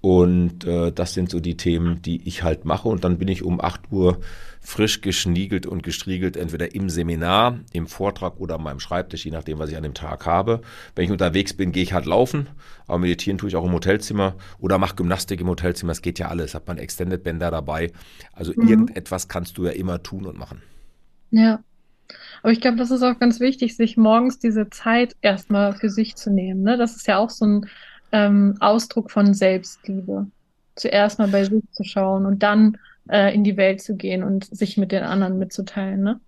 Und 0.00 0.64
äh, 0.64 0.92
das 0.92 1.14
sind 1.14 1.30
so 1.30 1.40
die 1.40 1.56
Themen, 1.56 2.02
die 2.02 2.26
ich 2.26 2.42
halt 2.42 2.64
mache. 2.64 2.88
Und 2.88 3.04
dann 3.04 3.18
bin 3.18 3.28
ich 3.28 3.42
um 3.42 3.60
8 3.60 3.90
Uhr 3.90 4.20
frisch 4.60 5.00
geschniegelt 5.00 5.66
und 5.66 5.82
gestriegelt, 5.82 6.36
entweder 6.36 6.74
im 6.74 6.90
Seminar, 6.90 7.60
im 7.72 7.86
Vortrag 7.86 8.38
oder 8.38 8.56
an 8.56 8.62
meinem 8.62 8.80
Schreibtisch, 8.80 9.24
je 9.24 9.30
nachdem, 9.30 9.58
was 9.58 9.70
ich 9.70 9.76
an 9.76 9.82
dem 9.82 9.94
Tag 9.94 10.26
habe. 10.26 10.60
Wenn 10.94 11.06
ich 11.06 11.10
unterwegs 11.10 11.54
bin, 11.54 11.72
gehe 11.72 11.82
ich 11.82 11.92
halt 11.92 12.06
laufen, 12.06 12.48
aber 12.86 12.98
meditieren 12.98 13.38
tue 13.38 13.48
ich 13.48 13.56
auch 13.56 13.64
im 13.64 13.72
Hotelzimmer 13.72 14.34
oder 14.58 14.78
mache 14.78 14.96
Gymnastik 14.96 15.40
im 15.40 15.48
Hotelzimmer. 15.48 15.92
Es 15.92 16.02
geht 16.02 16.18
ja 16.18 16.28
alles, 16.28 16.54
hat 16.54 16.68
man 16.68 16.78
Extended 16.78 17.22
Bänder 17.22 17.50
dabei. 17.50 17.90
Also 18.32 18.52
mhm. 18.54 18.68
irgendetwas 18.68 19.28
kannst 19.28 19.56
du 19.58 19.64
ja 19.64 19.72
immer 19.72 20.02
tun 20.02 20.26
und 20.26 20.38
machen. 20.38 20.62
Ja. 21.30 21.60
Aber 22.42 22.52
ich 22.52 22.60
glaube, 22.60 22.76
das 22.76 22.90
ist 22.90 23.02
auch 23.02 23.18
ganz 23.18 23.40
wichtig, 23.40 23.76
sich 23.76 23.96
morgens 23.96 24.38
diese 24.38 24.68
Zeit 24.70 25.16
erstmal 25.22 25.74
für 25.74 25.90
sich 25.90 26.16
zu 26.16 26.30
nehmen. 26.30 26.62
Ne? 26.62 26.76
Das 26.76 26.96
ist 26.96 27.06
ja 27.06 27.18
auch 27.18 27.30
so 27.30 27.46
ein 27.46 27.66
ähm, 28.12 28.56
Ausdruck 28.60 29.10
von 29.10 29.34
Selbstliebe. 29.34 30.26
Zuerst 30.74 31.18
mal 31.18 31.28
bei 31.28 31.44
sich 31.44 31.62
zu 31.72 31.84
schauen 31.84 32.26
und 32.26 32.42
dann 32.42 32.76
äh, 33.08 33.34
in 33.34 33.44
die 33.44 33.56
Welt 33.56 33.80
zu 33.80 33.96
gehen 33.96 34.22
und 34.22 34.44
sich 34.44 34.76
mit 34.76 34.92
den 34.92 35.02
anderen 35.02 35.38
mitzuteilen, 35.38 36.02
ne? 36.02 36.20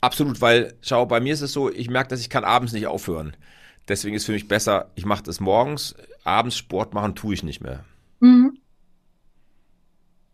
Absolut, 0.00 0.40
weil, 0.40 0.74
schau, 0.82 1.06
bei 1.06 1.20
mir 1.20 1.32
ist 1.32 1.40
es 1.40 1.52
so, 1.52 1.70
ich 1.70 1.88
merke, 1.88 2.10
dass 2.10 2.20
ich 2.20 2.28
kann 2.28 2.44
abends 2.44 2.72
nicht 2.72 2.86
aufhören. 2.86 3.36
Deswegen 3.88 4.14
ist 4.14 4.26
für 4.26 4.32
mich 4.32 4.48
besser, 4.48 4.90
ich 4.94 5.06
mache 5.06 5.22
das 5.22 5.40
morgens, 5.40 5.94
abends 6.24 6.56
Sport 6.56 6.94
machen 6.94 7.14
tue 7.14 7.34
ich 7.34 7.42
nicht 7.42 7.60
mehr. 7.62 7.84
Mhm. 8.20 8.58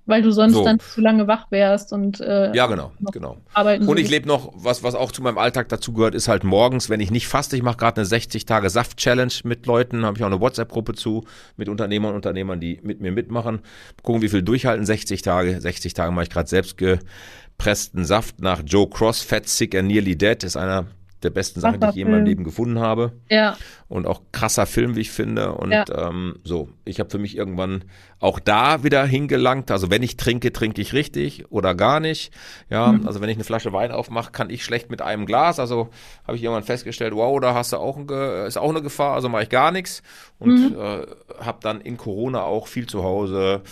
Weil 0.06 0.22
du 0.22 0.32
sonst 0.32 0.54
so. 0.54 0.64
dann 0.64 0.80
zu 0.80 1.00
lange 1.00 1.28
wach 1.28 1.50
wärst 1.50 1.92
und 1.92 2.20
äh, 2.20 2.52
ja 2.54 2.66
genau 2.66 2.90
genau. 3.12 3.36
und 3.54 3.98
ich 3.98 4.10
lebe 4.10 4.26
noch 4.26 4.52
was 4.56 4.82
was 4.82 4.94
auch 4.94 5.12
zu 5.12 5.22
meinem 5.22 5.38
Alltag 5.38 5.68
dazu 5.68 5.92
gehört 5.92 6.14
ist 6.14 6.26
halt 6.26 6.42
morgens 6.42 6.90
wenn 6.90 7.00
ich 7.00 7.10
nicht 7.10 7.28
faste 7.28 7.56
ich 7.56 7.62
mache 7.62 7.76
gerade 7.76 7.98
eine 7.98 8.06
60 8.06 8.44
Tage 8.44 8.70
Saft 8.70 8.96
Challenge 8.96 9.32
mit 9.44 9.66
Leuten 9.66 10.04
habe 10.04 10.16
ich 10.16 10.24
auch 10.24 10.28
eine 10.28 10.40
WhatsApp 10.40 10.70
Gruppe 10.70 10.94
zu 10.94 11.24
mit 11.56 11.68
Unternehmern 11.68 12.14
und 12.14 12.26
Unternehmern 12.30 12.60
die 12.60 12.80
mit 12.82 13.00
mir 13.00 13.12
mitmachen. 13.12 13.60
Gucken 14.02 14.22
wie 14.22 14.28
viel 14.28 14.42
durchhalten. 14.42 14.86
60 14.86 15.22
Tage 15.22 15.60
60 15.60 15.94
Tage 15.94 16.12
mache 16.12 16.24
ich 16.24 16.30
gerade 16.30 16.48
selbst 16.48 16.76
gepressten 16.78 18.04
Saft 18.04 18.40
nach 18.40 18.62
Joe 18.64 18.88
Cross 18.88 19.22
Fat 19.22 19.48
Sick 19.48 19.74
and 19.74 19.88
Nearly 19.88 20.16
Dead. 20.16 20.42
Ist 20.44 20.56
einer 20.56 20.86
der 21.22 21.30
besten 21.30 21.60
Sachen, 21.60 21.80
die 21.80 21.86
ich 21.88 21.94
je 21.96 22.02
in 22.02 22.10
meinem 22.10 22.24
Leben 22.24 22.44
gefunden 22.44 22.78
habe. 22.78 23.12
Ja. 23.28 23.56
Und 23.88 24.06
auch 24.06 24.22
krasser 24.32 24.66
Film, 24.66 24.96
wie 24.96 25.00
ich 25.00 25.10
finde. 25.10 25.52
Und 25.52 25.72
ja. 25.72 25.84
ähm, 25.94 26.36
so, 26.44 26.68
ich 26.84 27.00
habe 27.00 27.10
für 27.10 27.18
mich 27.18 27.36
irgendwann 27.36 27.84
auch 28.18 28.38
da 28.38 28.84
wieder 28.84 29.04
hingelangt. 29.04 29.70
Also 29.70 29.90
wenn 29.90 30.02
ich 30.02 30.16
trinke, 30.16 30.52
trinke 30.52 30.80
ich 30.80 30.92
richtig 30.92 31.50
oder 31.50 31.74
gar 31.74 32.00
nicht. 32.00 32.32
Ja, 32.70 32.92
mhm. 32.92 33.06
also 33.06 33.20
wenn 33.20 33.28
ich 33.28 33.36
eine 33.36 33.44
Flasche 33.44 33.72
Wein 33.72 33.92
aufmache, 33.92 34.32
kann 34.32 34.50
ich 34.50 34.64
schlecht 34.64 34.90
mit 34.90 35.02
einem 35.02 35.26
Glas. 35.26 35.58
Also 35.58 35.90
habe 36.26 36.36
ich 36.36 36.42
irgendwann 36.42 36.64
festgestellt, 36.64 37.14
wow, 37.14 37.38
da 37.40 37.54
hast 37.54 37.72
du 37.72 37.76
auch 37.76 37.96
ein, 37.96 38.08
ist 38.46 38.56
auch 38.56 38.70
eine 38.70 38.82
Gefahr. 38.82 39.14
Also 39.14 39.28
mache 39.28 39.44
ich 39.44 39.50
gar 39.50 39.72
nichts. 39.72 40.02
Und 40.38 40.70
mhm. 40.70 40.76
äh, 40.80 41.06
habe 41.44 41.58
dann 41.60 41.80
in 41.80 41.96
Corona 41.96 42.42
auch 42.42 42.66
viel 42.66 42.86
zu 42.86 43.02
Hause 43.02 43.62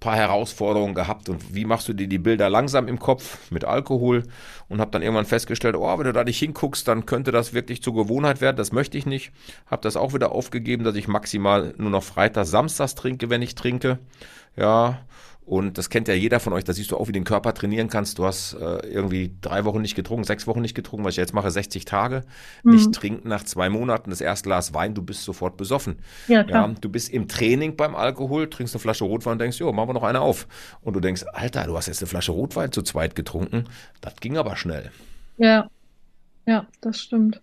paar 0.00 0.16
Herausforderungen 0.16 0.94
gehabt 0.94 1.28
und 1.28 1.54
wie 1.54 1.64
machst 1.64 1.88
du 1.88 1.92
dir 1.92 2.06
die 2.06 2.18
Bilder 2.18 2.48
langsam 2.48 2.86
im 2.86 2.98
Kopf 2.98 3.50
mit 3.50 3.64
Alkohol 3.64 4.22
und 4.68 4.80
habe 4.80 4.92
dann 4.92 5.02
irgendwann 5.02 5.24
festgestellt, 5.24 5.74
oh, 5.76 5.98
wenn 5.98 6.04
du 6.04 6.12
da 6.12 6.22
nicht 6.22 6.38
hinguckst, 6.38 6.86
dann 6.86 7.04
könnte 7.04 7.32
das 7.32 7.52
wirklich 7.52 7.82
zur 7.82 7.94
Gewohnheit 7.94 8.40
werden, 8.40 8.56
das 8.56 8.70
möchte 8.70 8.96
ich 8.96 9.06
nicht. 9.06 9.32
Habe 9.66 9.82
das 9.82 9.96
auch 9.96 10.14
wieder 10.14 10.32
aufgegeben, 10.32 10.84
dass 10.84 10.94
ich 10.94 11.08
maximal 11.08 11.74
nur 11.78 11.90
noch 11.90 12.04
Freitag, 12.04 12.46
Samstags 12.46 12.94
trinke, 12.94 13.28
wenn 13.28 13.42
ich 13.42 13.56
trinke. 13.56 13.98
Ja, 14.56 15.00
und 15.48 15.78
das 15.78 15.88
kennt 15.88 16.08
ja 16.08 16.14
jeder 16.14 16.40
von 16.40 16.52
euch, 16.52 16.64
da 16.64 16.74
siehst 16.74 16.90
du 16.90 16.98
auch, 16.98 17.08
wie 17.08 17.12
den 17.12 17.24
Körper 17.24 17.54
trainieren 17.54 17.88
kannst. 17.88 18.18
Du 18.18 18.26
hast 18.26 18.52
äh, 18.52 18.86
irgendwie 18.86 19.34
drei 19.40 19.64
Wochen 19.64 19.80
nicht 19.80 19.94
getrunken, 19.94 20.24
sechs 20.24 20.46
Wochen 20.46 20.60
nicht 20.60 20.74
getrunken, 20.74 21.06
was 21.06 21.14
ich 21.14 21.16
jetzt 21.16 21.32
mache, 21.32 21.50
60 21.50 21.86
Tage. 21.86 22.20
Mhm. 22.64 22.72
Nicht 22.72 22.92
trinken 22.92 23.30
nach 23.30 23.42
zwei 23.44 23.70
Monaten, 23.70 24.10
das 24.10 24.20
erste 24.20 24.50
Glas 24.50 24.74
Wein, 24.74 24.92
du 24.92 25.00
bist 25.00 25.24
sofort 25.24 25.56
besoffen. 25.56 26.00
Ja, 26.26 26.44
klar. 26.44 26.68
Ja, 26.68 26.74
du 26.78 26.90
bist 26.90 27.08
im 27.08 27.28
Training 27.28 27.76
beim 27.76 27.96
Alkohol, 27.96 28.50
trinkst 28.50 28.74
eine 28.74 28.80
Flasche 28.80 29.04
Rotwein 29.04 29.32
und 29.32 29.38
denkst, 29.38 29.58
jo, 29.58 29.72
machen 29.72 29.88
wir 29.88 29.94
noch 29.94 30.02
eine 30.02 30.20
auf. 30.20 30.46
Und 30.82 30.94
du 30.94 31.00
denkst, 31.00 31.24
Alter, 31.32 31.64
du 31.64 31.78
hast 31.78 31.86
jetzt 31.86 32.02
eine 32.02 32.08
Flasche 32.08 32.32
Rotwein 32.32 32.70
zu 32.70 32.82
zweit 32.82 33.14
getrunken. 33.14 33.64
Das 34.02 34.16
ging 34.16 34.36
aber 34.36 34.54
schnell. 34.54 34.90
Ja, 35.38 35.70
ja, 36.44 36.66
das 36.82 37.00
stimmt. 37.00 37.40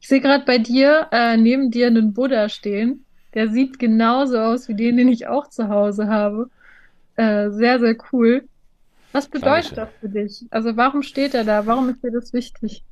Ich 0.00 0.08
sehe 0.08 0.20
gerade 0.20 0.44
bei 0.44 0.58
dir 0.58 1.06
äh, 1.12 1.36
neben 1.36 1.70
dir 1.70 1.86
einen 1.86 2.12
Buddha 2.12 2.48
stehen. 2.48 3.04
Der 3.34 3.50
sieht 3.50 3.78
genauso 3.78 4.36
aus 4.36 4.66
wie 4.68 4.74
den, 4.74 4.96
den 4.96 5.06
ich 5.06 5.28
auch 5.28 5.48
zu 5.48 5.68
Hause 5.68 6.08
habe. 6.08 6.50
Äh, 7.20 7.50
sehr, 7.50 7.78
sehr 7.78 7.96
cool. 8.12 8.48
Was 9.12 9.28
bedeutet 9.28 9.76
Dankeschön. 9.76 9.76
das 9.76 9.88
für 10.00 10.08
dich? 10.08 10.46
Also 10.50 10.76
warum 10.76 11.02
steht 11.02 11.34
er 11.34 11.44
da? 11.44 11.66
Warum 11.66 11.90
ist 11.90 12.02
dir 12.02 12.12
das 12.12 12.32
wichtig? 12.32 12.82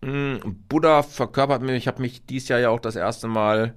Mm, 0.00 0.36
Buddha 0.68 1.02
verkörpert 1.02 1.60
mich, 1.60 1.76
ich 1.76 1.86
habe 1.86 2.00
mich 2.00 2.24
dieses 2.24 2.48
Jahr 2.48 2.60
ja 2.60 2.70
auch 2.70 2.80
das 2.80 2.96
erste 2.96 3.28
Mal 3.28 3.74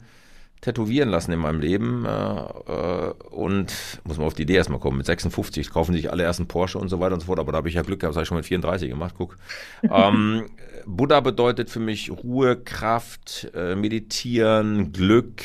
tätowieren 0.62 1.10
lassen 1.10 1.34
in 1.34 1.40
meinem 1.40 1.60
Leben 1.60 2.06
äh, 2.06 2.10
äh, 2.10 3.14
und 3.32 3.74
muss 4.06 4.18
man 4.18 4.28
auf 4.28 4.34
die 4.34 4.44
Idee 4.44 4.56
erstmal 4.56 4.80
kommen, 4.80 4.98
mit 4.98 5.06
56 5.08 5.70
kaufen 5.70 5.94
sich 5.94 6.10
alle 6.10 6.24
erst 6.24 6.40
einen 6.40 6.48
Porsche 6.48 6.80
und 6.80 6.88
so 6.88 7.02
weiter 7.02 7.16
und 7.16 7.20
so 7.20 7.26
fort, 7.26 7.40
aber 7.40 7.52
da 7.52 7.58
habe 7.58 7.68
ich 7.68 7.76
ja 7.76 7.82
Glück 7.82 8.00
gehabt, 8.00 8.14
das 8.14 8.16
habe 8.16 8.24
ich 8.24 8.30
schon 8.30 8.38
mit 8.38 8.46
34 8.46 8.90
gemacht, 8.90 9.16
guck. 9.18 9.38
ähm, 9.84 10.46
Buddha 10.86 11.20
bedeutet 11.20 11.70
für 11.70 11.82
mich 11.82 12.12
Ruhe, 12.12 12.56
Kraft, 12.56 13.52
äh, 13.54 13.76
Meditieren, 13.76 14.94
Glück, 14.94 15.44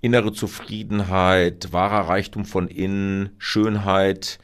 innere 0.00 0.32
Zufriedenheit, 0.32 1.72
wahrer 1.72 2.08
Reichtum 2.08 2.44
von 2.44 2.68
innen, 2.68 3.30
Schönheit, 3.38 4.38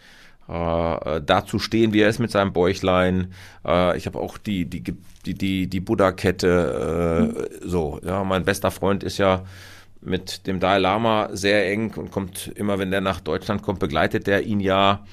äh, 0.49 1.21
dazu 1.25 1.59
stehen, 1.59 1.93
wie 1.93 2.01
er 2.01 2.09
ist 2.09 2.19
mit 2.19 2.31
seinem 2.31 2.53
Bäuchlein. 2.53 3.33
Äh, 3.65 3.97
ich 3.97 4.07
habe 4.07 4.19
auch 4.19 4.39
die, 4.39 4.65
die, 4.67 4.83
die, 5.25 5.35
die, 5.35 5.67
die 5.69 5.81
Buddha-Kette, 5.81 7.53
äh, 7.63 7.67
so, 7.67 8.01
ja, 8.05 8.25
mein 8.25 8.45
bester 8.45 8.71
Freund 8.71 9.03
ist 9.05 9.19
ja 9.19 9.45
mit 10.01 10.47
dem 10.47 10.59
Dalai 10.59 10.79
Lama 10.79 11.29
sehr 11.33 11.71
eng 11.71 11.95
und 11.95 12.11
kommt 12.11 12.49
immer, 12.57 12.79
wenn 12.79 12.91
der 12.91 13.01
nach 13.01 13.21
Deutschland 13.21 13.63
kommt, 13.63 13.79
begleitet 13.79 14.27
der 14.27 14.43
ihn 14.43 14.61
ja. 14.61 15.05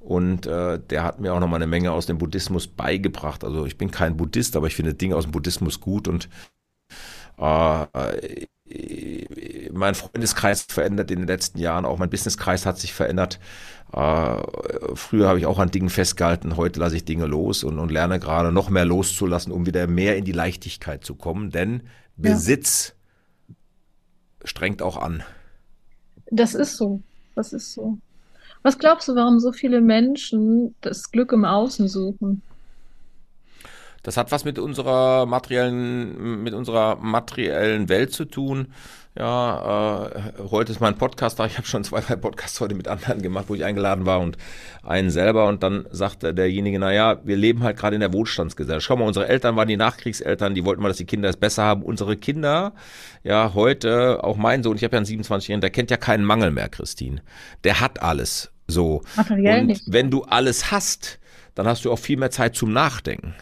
Und 0.00 0.46
äh, 0.46 0.78
der 0.78 1.02
hat 1.02 1.18
mir 1.18 1.32
auch 1.32 1.40
noch 1.40 1.48
mal 1.48 1.56
eine 1.56 1.66
Menge 1.66 1.90
aus 1.92 2.04
dem 2.04 2.18
Buddhismus 2.18 2.66
beigebracht. 2.66 3.42
Also 3.42 3.64
ich 3.64 3.78
bin 3.78 3.90
kein 3.90 4.18
Buddhist, 4.18 4.54
aber 4.54 4.66
ich 4.66 4.76
finde 4.76 4.92
Dinge 4.92 5.16
aus 5.16 5.24
dem 5.24 5.32
Buddhismus 5.32 5.80
gut 5.80 6.08
und 6.08 6.28
äh, 7.38 8.46
mein 9.72 9.94
Freundeskreis 9.94 10.62
verändert 10.62 11.10
in 11.10 11.20
den 11.20 11.28
letzten 11.28 11.58
Jahren, 11.58 11.84
auch 11.84 11.98
mein 11.98 12.10
Businesskreis 12.10 12.64
hat 12.64 12.78
sich 12.78 12.94
verändert. 12.94 13.38
Äh, 13.92 14.42
früher 14.94 15.28
habe 15.28 15.38
ich 15.38 15.46
auch 15.46 15.58
an 15.58 15.70
Dingen 15.70 15.90
festgehalten, 15.90 16.56
heute 16.56 16.80
lasse 16.80 16.96
ich 16.96 17.04
Dinge 17.04 17.26
los 17.26 17.64
und, 17.64 17.78
und 17.78 17.90
lerne 17.90 18.18
gerade 18.18 18.52
noch 18.52 18.70
mehr 18.70 18.84
loszulassen, 18.84 19.52
um 19.52 19.66
wieder 19.66 19.86
mehr 19.86 20.16
in 20.16 20.24
die 20.24 20.32
Leichtigkeit 20.32 21.04
zu 21.04 21.14
kommen, 21.14 21.50
denn 21.50 21.82
Besitz 22.16 22.94
ja. 23.48 23.54
strengt 24.44 24.82
auch 24.82 24.96
an. 24.96 25.22
Das 26.30 26.54
ist 26.54 26.76
so, 26.76 27.02
das 27.34 27.52
ist 27.52 27.74
so. 27.74 27.98
Was 28.62 28.78
glaubst 28.78 29.08
du, 29.08 29.14
warum 29.14 29.40
so 29.40 29.52
viele 29.52 29.82
Menschen 29.82 30.74
das 30.80 31.10
Glück 31.10 31.32
im 31.32 31.44
Außen 31.44 31.86
suchen? 31.86 32.42
Das 34.04 34.18
hat 34.18 34.30
was 34.30 34.44
mit 34.44 34.58
unserer 34.58 35.26
materiellen, 35.26 36.42
mit 36.42 36.52
unserer 36.52 36.96
materiellen 36.96 37.88
Welt 37.88 38.12
zu 38.12 38.26
tun. 38.26 38.68
Ja, 39.16 40.08
äh, 40.08 40.32
heute 40.50 40.72
ist 40.72 40.80
mein 40.80 40.98
Podcast 40.98 41.38
da. 41.38 41.46
Ich 41.46 41.56
habe 41.56 41.66
schon 41.66 41.84
zwei, 41.84 42.00
drei 42.00 42.16
Podcasts 42.16 42.60
heute 42.60 42.74
mit 42.74 42.86
anderen 42.86 43.22
gemacht, 43.22 43.46
wo 43.48 43.54
ich 43.54 43.64
eingeladen 43.64 44.04
war 44.04 44.20
und 44.20 44.36
einen 44.82 45.08
selber. 45.08 45.46
Und 45.46 45.62
dann 45.62 45.86
sagte 45.90 46.34
derjenige, 46.34 46.78
na 46.78 46.92
ja, 46.92 47.18
wir 47.24 47.36
leben 47.36 47.62
halt 47.62 47.78
gerade 47.78 47.94
in 47.94 48.00
der 48.00 48.12
Wohlstandsgesellschaft. 48.12 48.84
Schau 48.84 48.96
mal, 48.96 49.06
unsere 49.06 49.26
Eltern 49.26 49.56
waren 49.56 49.68
die 49.68 49.78
Nachkriegseltern, 49.78 50.54
die 50.54 50.66
wollten 50.66 50.82
mal, 50.82 50.88
dass 50.88 50.98
die 50.98 51.06
Kinder 51.06 51.30
es 51.30 51.38
besser 51.38 51.62
haben. 51.62 51.82
Unsere 51.82 52.16
Kinder, 52.18 52.74
ja, 53.22 53.52
heute, 53.54 54.22
auch 54.22 54.36
mein 54.36 54.62
Sohn, 54.62 54.76
ich 54.76 54.84
habe 54.84 54.96
ja 54.96 54.98
einen 54.98 55.06
27-Jährigen, 55.06 55.62
der 55.62 55.70
kennt 55.70 55.90
ja 55.90 55.96
keinen 55.96 56.24
Mangel 56.24 56.50
mehr, 56.50 56.68
Christine. 56.68 57.22
Der 57.62 57.80
hat 57.80 58.02
alles. 58.02 58.50
So. 58.66 59.02
Materiell 59.16 59.60
und 59.60 59.66
nicht. 59.68 59.84
wenn 59.86 60.10
du 60.10 60.24
alles 60.24 60.70
hast, 60.72 61.20
dann 61.54 61.66
hast 61.66 61.84
du 61.84 61.92
auch 61.92 61.98
viel 61.98 62.16
mehr 62.16 62.30
Zeit 62.30 62.56
zum 62.56 62.72
Nachdenken. 62.72 63.34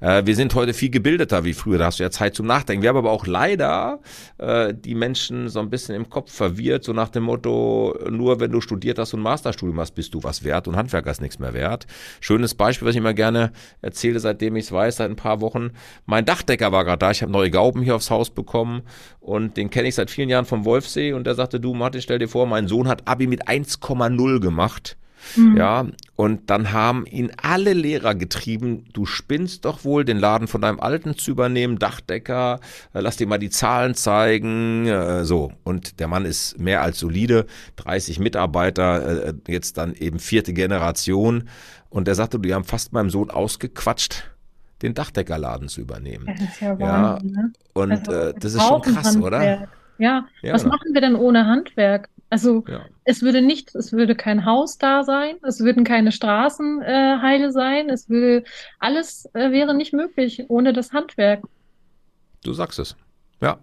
Äh, 0.00 0.24
wir 0.24 0.34
sind 0.34 0.54
heute 0.54 0.72
viel 0.72 0.90
gebildeter 0.90 1.44
wie 1.44 1.52
früher, 1.52 1.78
da 1.78 1.86
hast 1.86 1.98
du 1.98 2.02
ja 2.02 2.10
Zeit 2.10 2.34
zum 2.34 2.46
Nachdenken. 2.46 2.82
Wir 2.82 2.90
haben 2.90 2.96
aber 2.96 3.10
auch 3.10 3.26
leider 3.26 4.00
äh, 4.38 4.74
die 4.74 4.94
Menschen 4.94 5.48
so 5.48 5.60
ein 5.60 5.70
bisschen 5.70 5.94
im 5.94 6.08
Kopf 6.08 6.32
verwirrt, 6.32 6.84
so 6.84 6.92
nach 6.92 7.08
dem 7.08 7.24
Motto, 7.24 7.98
nur 8.10 8.40
wenn 8.40 8.50
du 8.50 8.60
studiert 8.60 8.98
hast 8.98 9.14
und 9.14 9.20
Masterstudium 9.20 9.78
hast, 9.80 9.94
bist 9.94 10.14
du 10.14 10.22
was 10.22 10.44
wert 10.44 10.68
und 10.68 10.76
Handwerker 10.76 11.10
ist 11.10 11.20
nichts 11.20 11.38
mehr 11.38 11.52
wert. 11.52 11.86
Schönes 12.20 12.54
Beispiel, 12.54 12.88
was 12.88 12.94
ich 12.94 13.00
immer 13.00 13.14
gerne 13.14 13.52
erzähle, 13.82 14.20
seitdem 14.20 14.56
ich 14.56 14.66
es 14.66 14.72
weiß, 14.72 14.96
seit 14.96 15.10
ein 15.10 15.16
paar 15.16 15.40
Wochen. 15.40 15.70
Mein 16.06 16.24
Dachdecker 16.24 16.72
war 16.72 16.84
gerade 16.84 16.98
da, 16.98 17.10
ich 17.10 17.22
habe 17.22 17.32
neue 17.32 17.50
Gauben 17.50 17.82
hier 17.82 17.96
aufs 17.96 18.10
Haus 18.10 18.30
bekommen 18.30 18.82
und 19.20 19.56
den 19.56 19.70
kenne 19.70 19.88
ich 19.88 19.94
seit 19.94 20.10
vielen 20.10 20.28
Jahren 20.28 20.46
vom 20.46 20.64
Wolfsee 20.64 21.12
und 21.12 21.26
der 21.26 21.34
sagte, 21.34 21.60
du 21.60 21.74
Martin, 21.74 22.00
stell 22.00 22.18
dir 22.18 22.28
vor, 22.28 22.46
mein 22.46 22.68
Sohn 22.68 22.88
hat 22.88 23.06
Abi 23.06 23.26
mit 23.26 23.46
1,0 23.46 24.40
gemacht. 24.40 24.96
Mhm. 25.36 25.56
Ja, 25.56 25.86
und 26.16 26.50
dann 26.50 26.72
haben 26.72 27.06
ihn 27.06 27.30
alle 27.40 27.72
Lehrer 27.72 28.14
getrieben, 28.14 28.84
du 28.92 29.06
spinnst 29.06 29.64
doch 29.64 29.84
wohl, 29.84 30.04
den 30.04 30.18
Laden 30.18 30.48
von 30.48 30.60
deinem 30.60 30.80
Alten 30.80 31.16
zu 31.16 31.30
übernehmen, 31.30 31.78
Dachdecker, 31.78 32.60
äh, 32.94 33.00
lass 33.00 33.16
dir 33.16 33.26
mal 33.26 33.38
die 33.38 33.50
Zahlen 33.50 33.94
zeigen, 33.94 34.86
äh, 34.86 35.24
so. 35.24 35.52
Und 35.64 36.00
der 36.00 36.08
Mann 36.08 36.24
ist 36.24 36.58
mehr 36.58 36.82
als 36.82 36.98
solide, 36.98 37.46
30 37.76 38.18
Mitarbeiter, 38.18 39.26
äh, 39.28 39.34
jetzt 39.48 39.78
dann 39.78 39.94
eben 39.94 40.18
vierte 40.18 40.52
Generation. 40.52 41.48
Und 41.90 42.08
er 42.08 42.14
sagte, 42.14 42.38
die 42.38 42.54
haben 42.54 42.64
fast 42.64 42.92
meinem 42.92 43.10
Sohn 43.10 43.30
ausgequatscht, 43.30 44.30
den 44.82 44.94
Dachdeckerladen 44.94 45.68
zu 45.68 45.80
übernehmen. 45.80 46.26
Das 46.26 46.40
ist 46.40 46.60
ja 46.60 46.76
Ja, 46.78 47.14
Wahnsinn, 47.14 47.30
ne? 47.32 47.52
Und 47.74 48.08
Also, 48.08 48.12
äh, 48.12 48.34
das 48.38 48.54
ist 48.54 48.62
schon 48.62 48.82
krass, 48.82 49.16
oder? 49.16 49.38
Handwerk. 49.38 49.68
Ja, 49.98 50.26
Ja, 50.42 50.52
was 50.52 50.62
genau. 50.62 50.74
machen 50.74 50.94
wir 50.94 51.00
denn 51.00 51.16
ohne 51.16 51.46
Handwerk? 51.46 52.08
Also 52.30 52.64
Ja. 52.68 52.84
es 53.04 53.22
würde 53.22 53.40
nicht, 53.40 53.74
es 53.74 53.92
würde 53.92 54.14
kein 54.14 54.44
Haus 54.44 54.76
da 54.78 55.02
sein, 55.02 55.36
es 55.42 55.60
würden 55.60 55.84
keine 55.84 56.12
Straßen 56.12 56.82
äh, 56.82 57.18
heile 57.22 57.52
sein, 57.52 57.88
es 57.88 58.08
würde 58.08 58.44
alles 58.78 59.28
äh, 59.34 59.50
wäre 59.50 59.74
nicht 59.74 59.92
möglich 59.94 60.44
ohne 60.48 60.72
das 60.72 60.92
Handwerk. 60.92 61.42
Du 62.44 62.52
sagst 62.52 62.78
es. 62.78 62.96
Ja. 63.40 63.58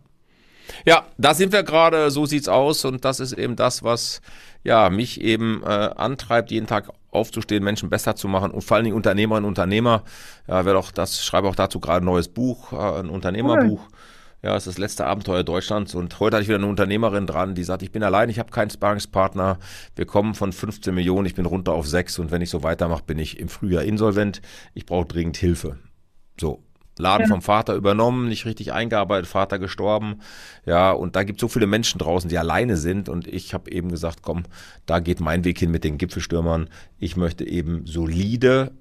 Ja, 0.83 1.05
da 1.19 1.35
sind 1.35 1.53
wir 1.53 1.61
gerade, 1.61 2.09
so 2.09 2.25
sieht's 2.25 2.47
aus 2.47 2.85
und 2.85 3.05
das 3.05 3.19
ist 3.19 3.33
eben 3.33 3.55
das, 3.55 3.83
was 3.83 4.19
ja 4.63 4.89
mich 4.89 5.21
eben 5.21 5.61
äh, 5.63 5.67
antreibt, 5.67 6.49
jeden 6.49 6.65
Tag 6.65 6.89
aufzustehen, 7.11 7.63
Menschen 7.63 7.89
besser 7.91 8.15
zu 8.15 8.27
machen 8.27 8.49
und 8.51 8.63
vor 8.63 8.75
allen 8.75 8.85
Dingen 8.85 8.95
Unternehmerinnen 8.95 9.45
und 9.45 9.51
Unternehmer. 9.51 10.03
Ja, 10.47 10.65
werde 10.65 10.79
auch 10.79 10.91
das, 10.91 11.23
schreibe 11.23 11.47
auch 11.47 11.55
dazu 11.55 11.79
gerade 11.79 12.03
ein 12.03 12.05
neues 12.05 12.27
Buch, 12.27 12.73
äh, 12.73 12.99
ein 12.99 13.09
Unternehmerbuch. 13.09 13.87
Ja, 14.45 14.55
es 14.55 14.67
ist 14.67 14.75
das 14.75 14.77
letzte 14.77 15.07
Abenteuer 15.07 15.43
Deutschlands 15.43 15.95
und 15.95 16.19
heute 16.19 16.35
hatte 16.35 16.43
ich 16.43 16.49
wieder 16.49 16.59
eine 16.59 16.67
Unternehmerin 16.67 17.25
dran, 17.25 17.55
die 17.55 17.63
sagt, 17.63 17.81
ich 17.81 17.91
bin 17.91 18.03
allein, 18.03 18.29
ich 18.29 18.37
habe 18.37 18.51
keinen 18.51 18.69
Sparringspartner, 18.69 19.57
wir 19.95 20.05
kommen 20.05 20.35
von 20.35 20.53
15 20.53 20.93
Millionen, 20.93 21.25
ich 21.25 21.33
bin 21.33 21.47
runter 21.47 21.73
auf 21.73 21.87
6 21.87 22.19
und 22.19 22.29
wenn 22.29 22.43
ich 22.43 22.51
so 22.51 22.61
weitermache, 22.61 23.01
bin 23.07 23.17
ich 23.17 23.39
im 23.39 23.49
Frühjahr 23.49 23.81
insolvent, 23.81 24.43
ich 24.75 24.85
brauche 24.85 25.07
dringend 25.07 25.37
Hilfe. 25.37 25.79
So, 26.39 26.61
Laden 26.99 27.25
vom 27.25 27.41
Vater 27.41 27.73
übernommen, 27.73 28.29
nicht 28.29 28.45
richtig 28.45 28.71
eingearbeitet, 28.71 29.27
Vater 29.27 29.57
gestorben. 29.57 30.21
Ja, 30.63 30.91
und 30.91 31.15
da 31.15 31.23
gibt 31.23 31.39
es 31.39 31.41
so 31.41 31.47
viele 31.47 31.65
Menschen 31.65 31.97
draußen, 31.97 32.29
die 32.29 32.37
alleine 32.37 32.77
sind. 32.77 33.09
Und 33.09 33.27
ich 33.27 33.53
habe 33.53 33.69
eben 33.71 33.89
gesagt, 33.89 34.19
komm, 34.21 34.43
da 34.85 34.99
geht 34.99 35.19
mein 35.19 35.43
Weg 35.43 35.59
hin 35.59 35.71
mit 35.71 35.83
den 35.83 35.97
Gipfelstürmern. 35.97 36.69
Ich 36.97 37.17
möchte 37.17 37.45
eben 37.45 37.85
solide 37.85 38.71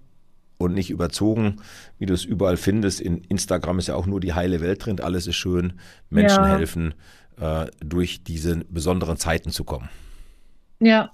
und 0.58 0.74
nicht 0.74 0.90
überzogen, 0.90 1.56
wie 1.98 2.06
du 2.06 2.14
es 2.14 2.24
überall 2.24 2.56
findest. 2.56 3.00
In 3.00 3.18
Instagram 3.18 3.78
ist 3.78 3.88
ja 3.88 3.94
auch 3.94 4.06
nur 4.06 4.20
die 4.20 4.34
heile 4.34 4.60
Welt 4.60 4.84
drin, 4.86 5.00
alles 5.00 5.26
ist 5.26 5.36
schön. 5.36 5.74
Menschen 6.10 6.44
Ja. 6.44 6.56
helfen, 6.56 6.94
äh, 7.40 7.66
durch 7.84 8.22
diese 8.24 8.56
besonderen 8.68 9.16
Zeiten 9.16 9.50
zu 9.50 9.64
kommen. 9.64 9.88
Ja. 10.80 11.10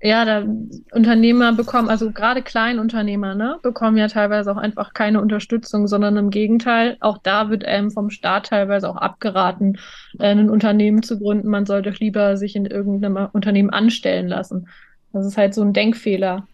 Ja, 0.00 0.24
da 0.24 0.44
Unternehmer 0.92 1.52
bekommen, 1.52 1.88
also 1.88 2.12
gerade 2.12 2.40
Kleinunternehmer, 2.42 3.34
ne, 3.34 3.58
bekommen 3.64 3.96
ja 3.96 4.06
teilweise 4.06 4.52
auch 4.52 4.56
einfach 4.56 4.94
keine 4.94 5.20
Unterstützung, 5.20 5.88
sondern 5.88 6.16
im 6.16 6.30
Gegenteil, 6.30 6.96
auch 7.00 7.18
da 7.18 7.50
wird 7.50 7.64
einem 7.64 7.90
vom 7.90 8.08
Staat 8.10 8.46
teilweise 8.46 8.88
auch 8.88 8.96
abgeraten, 8.96 9.76
äh, 10.20 10.28
ein 10.28 10.50
Unternehmen 10.50 11.02
zu 11.02 11.18
gründen. 11.18 11.48
Man 11.48 11.66
sollte 11.66 11.90
lieber 11.98 12.36
sich 12.36 12.54
in 12.54 12.66
irgendeinem 12.66 13.28
Unternehmen 13.32 13.70
anstellen 13.70 14.28
lassen. 14.28 14.68
Das 15.12 15.26
ist 15.26 15.36
halt 15.36 15.52
so 15.54 15.62
ein 15.62 15.72
Denkfehler. 15.72 16.46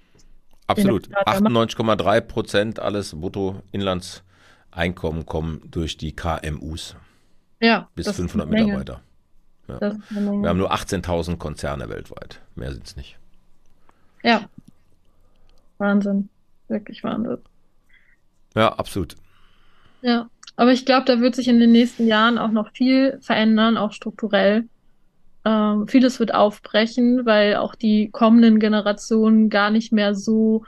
Absolut. 0.67 1.07
der 1.11 1.21
Staat 1.21 1.35
ja 1.35 1.41
macht. 1.41 1.71
98,3 1.71 2.21
Prozent 2.21 2.81
alles 2.81 3.15
Bruttoinlandseinkommen 3.19 5.27
kommen 5.27 5.61
durch 5.71 5.97
die 5.97 6.15
KMUs 6.17 6.97
Ja, 7.61 7.89
bis 7.95 8.07
das 8.07 8.15
ist 8.15 8.21
500 8.21 8.49
eine 8.49 8.57
Menge. 8.57 8.79
Mitarbeiter. 8.79 9.03
Menge. 9.67 10.43
Wir 10.43 10.49
haben 10.49 10.59
nur 10.59 10.73
18.000 10.73 11.37
Konzerne 11.39 11.89
weltweit. 11.89 12.41
Mehr 12.55 12.73
sind's 12.73 12.97
nicht. 12.97 13.19
Ja. 14.23 14.49
Wahnsinn. 15.79 16.29
Wirklich 16.69 17.03
Wahnsinn. 17.05 17.39
Ja, 18.55 18.73
absolut. 18.75 19.17
Ja, 20.03 20.29
aber 20.57 20.73
ich 20.73 20.87
glaube, 20.87 21.07
da 21.07 21.21
wird 21.21 21.35
sich 21.35 21.49
in 21.49 21.61
den 21.61 21.73
nächsten 21.73 22.07
Jahren 22.07 22.39
auch 22.39 22.51
noch 22.51 22.71
viel 22.73 23.19
verändern, 23.21 23.77
auch 23.77 23.93
strukturell. 23.93 24.69
Ähm, 25.45 25.87
vieles 25.89 26.21
wird 26.21 26.35
aufbrechen, 26.35 27.27
weil 27.27 27.57
auch 27.57 27.75
die 27.75 28.11
kommenden 28.11 28.59
Generationen 28.59 29.51
gar 29.51 29.71
nicht 29.71 29.93
mehr 29.93 30.15
so 30.15 30.65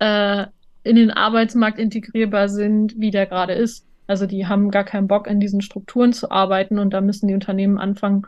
äh, 0.00 0.46
in 0.82 0.96
den 0.96 1.10
Arbeitsmarkt 1.10 1.78
integrierbar 1.78 2.48
sind, 2.48 2.98
wie 2.98 3.10
der 3.10 3.26
gerade 3.26 3.52
ist. 3.52 3.86
Also 4.06 4.26
die 4.26 4.46
haben 4.46 4.70
gar 4.70 4.84
keinen 4.84 5.06
Bock, 5.06 5.26
in 5.26 5.38
diesen 5.38 5.60
Strukturen 5.60 6.12
zu 6.12 6.30
arbeiten 6.30 6.78
und 6.78 6.94
da 6.94 7.00
müssen 7.00 7.28
die 7.28 7.34
Unternehmen 7.34 7.78
anfangen, 7.78 8.26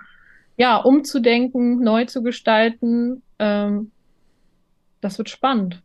ja, 0.57 0.76
umzudenken, 0.76 1.83
neu 1.83 2.05
zu 2.05 2.22
gestalten. 2.22 3.22
Ähm, 3.38 3.90
das 5.00 5.16
wird 5.16 5.31
spannend. 5.31 5.83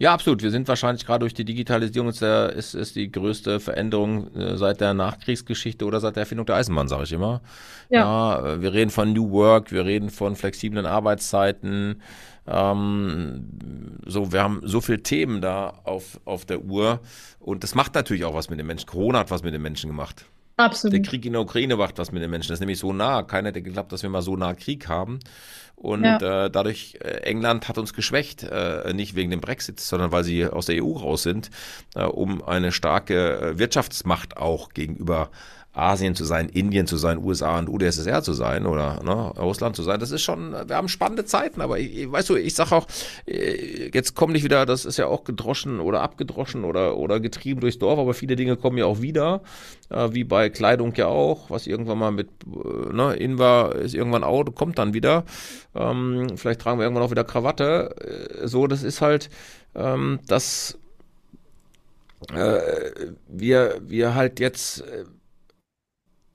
Ja, 0.00 0.12
absolut. 0.14 0.42
Wir 0.42 0.52
sind 0.52 0.68
wahrscheinlich 0.68 1.04
gerade 1.04 1.20
durch 1.20 1.34
die 1.34 1.44
Digitalisierung 1.44 2.08
ist, 2.08 2.22
der, 2.22 2.52
ist, 2.52 2.74
ist 2.74 2.94
die 2.94 3.10
größte 3.10 3.58
Veränderung 3.58 4.32
äh, 4.34 4.56
seit 4.56 4.80
der 4.80 4.94
Nachkriegsgeschichte 4.94 5.84
oder 5.84 5.98
seit 5.98 6.14
der 6.14 6.22
Erfindung 6.22 6.46
der 6.46 6.54
Eisenbahn, 6.54 6.86
sage 6.86 7.02
ich 7.02 7.12
immer. 7.12 7.40
Ja. 7.88 8.38
äh, 8.54 8.62
wir 8.62 8.72
reden 8.72 8.90
von 8.90 9.12
New 9.12 9.30
Work, 9.32 9.72
wir 9.72 9.84
reden 9.84 10.10
von 10.10 10.36
flexiblen 10.36 10.86
Arbeitszeiten. 10.86 12.00
Ähm, 12.46 13.48
so, 14.06 14.32
wir 14.32 14.42
haben 14.42 14.60
so 14.62 14.80
viele 14.80 15.02
Themen 15.02 15.40
da 15.40 15.80
auf, 15.84 16.20
auf 16.24 16.44
der 16.44 16.62
Uhr 16.62 17.00
und 17.40 17.64
das 17.64 17.74
macht 17.74 17.94
natürlich 17.94 18.24
auch 18.24 18.34
was 18.34 18.50
mit 18.50 18.60
den 18.60 18.66
Menschen. 18.66 18.86
Corona 18.86 19.18
hat 19.18 19.32
was 19.32 19.42
mit 19.42 19.52
den 19.52 19.62
Menschen 19.62 19.88
gemacht. 19.88 20.24
Der 20.58 20.64
Absolut. 20.64 21.06
Krieg 21.06 21.24
in 21.24 21.34
der 21.34 21.42
Ukraine 21.42 21.76
macht 21.76 21.98
was 21.98 22.10
mit 22.10 22.20
den 22.20 22.30
Menschen. 22.30 22.48
Das 22.48 22.56
ist 22.56 22.60
nämlich 22.60 22.80
so 22.80 22.92
nah. 22.92 23.22
Keiner 23.22 23.50
hätte 23.50 23.62
geglaubt, 23.62 23.92
dass 23.92 24.02
wir 24.02 24.10
mal 24.10 24.22
so 24.22 24.36
nah 24.36 24.54
Krieg 24.54 24.88
haben. 24.88 25.20
Und 25.80 26.04
Ja. 26.04 26.46
äh, 26.46 26.50
dadurch, 26.50 26.98
äh, 27.00 27.20
England 27.22 27.68
hat 27.68 27.78
uns 27.78 27.94
geschwächt, 27.94 28.42
äh, 28.42 28.92
nicht 28.92 29.14
wegen 29.14 29.30
dem 29.30 29.40
Brexit, 29.40 29.78
sondern 29.78 30.10
weil 30.10 30.24
sie 30.24 30.44
aus 30.44 30.66
der 30.66 30.82
EU 30.82 30.92
raus 30.92 31.22
sind, 31.22 31.50
äh, 31.94 32.02
um 32.02 32.42
eine 32.42 32.72
starke 32.72 33.38
äh, 33.40 33.58
Wirtschaftsmacht 33.58 34.36
auch 34.36 34.70
gegenüber 34.70 35.30
Asien 35.78 36.14
zu 36.14 36.24
sein, 36.24 36.48
Indien 36.48 36.86
zu 36.86 36.96
sein, 36.96 37.18
USA 37.18 37.58
und 37.58 37.68
UdSSR 37.68 38.22
zu 38.22 38.32
sein 38.32 38.66
oder 38.66 39.02
ne, 39.02 39.12
Russland 39.40 39.76
zu 39.76 39.82
sein. 39.82 40.00
Das 40.00 40.10
ist 40.10 40.22
schon, 40.22 40.52
wir 40.52 40.76
haben 40.76 40.88
spannende 40.88 41.24
Zeiten, 41.24 41.60
aber 41.60 41.78
ich, 41.78 42.10
weißt 42.10 42.28
du, 42.30 42.36
ich 42.36 42.54
sag 42.54 42.72
auch, 42.72 42.86
äh, 43.26 43.90
jetzt 43.92 44.14
kommen 44.14 44.32
nicht 44.32 44.44
wieder, 44.44 44.66
das 44.66 44.84
ist 44.84 44.96
ja 44.98 45.06
auch 45.06 45.24
gedroschen 45.24 45.80
oder 45.80 46.02
abgedroschen 46.02 46.64
oder, 46.64 46.96
oder 46.96 47.20
getrieben 47.20 47.60
durchs 47.60 47.78
Dorf, 47.78 47.98
aber 47.98 48.14
viele 48.14 48.36
Dinge 48.36 48.56
kommen 48.56 48.78
ja 48.78 48.86
auch 48.86 49.00
wieder, 49.00 49.42
äh, 49.90 50.08
wie 50.12 50.24
bei 50.24 50.50
Kleidung 50.50 50.94
ja 50.96 51.06
auch, 51.06 51.50
was 51.50 51.66
irgendwann 51.66 51.98
mal 51.98 52.10
mit, 52.10 52.28
äh, 52.46 52.92
ne, 52.92 53.14
in 53.14 53.38
war, 53.38 53.74
ist 53.76 53.94
irgendwann 53.94 54.24
out, 54.24 54.54
kommt 54.54 54.78
dann 54.78 54.94
wieder. 54.94 55.24
Ähm, 55.74 56.36
vielleicht 56.36 56.60
tragen 56.60 56.78
wir 56.78 56.84
irgendwann 56.84 57.04
auch 57.04 57.10
wieder 57.10 57.24
Krawatte. 57.24 57.94
So, 58.44 58.66
das 58.66 58.82
ist 58.82 59.00
halt, 59.00 59.30
ähm, 59.74 60.18
das, 60.26 60.78
wir, 63.28 63.80
wir 63.86 64.14
halt 64.16 64.40
jetzt, 64.40 64.82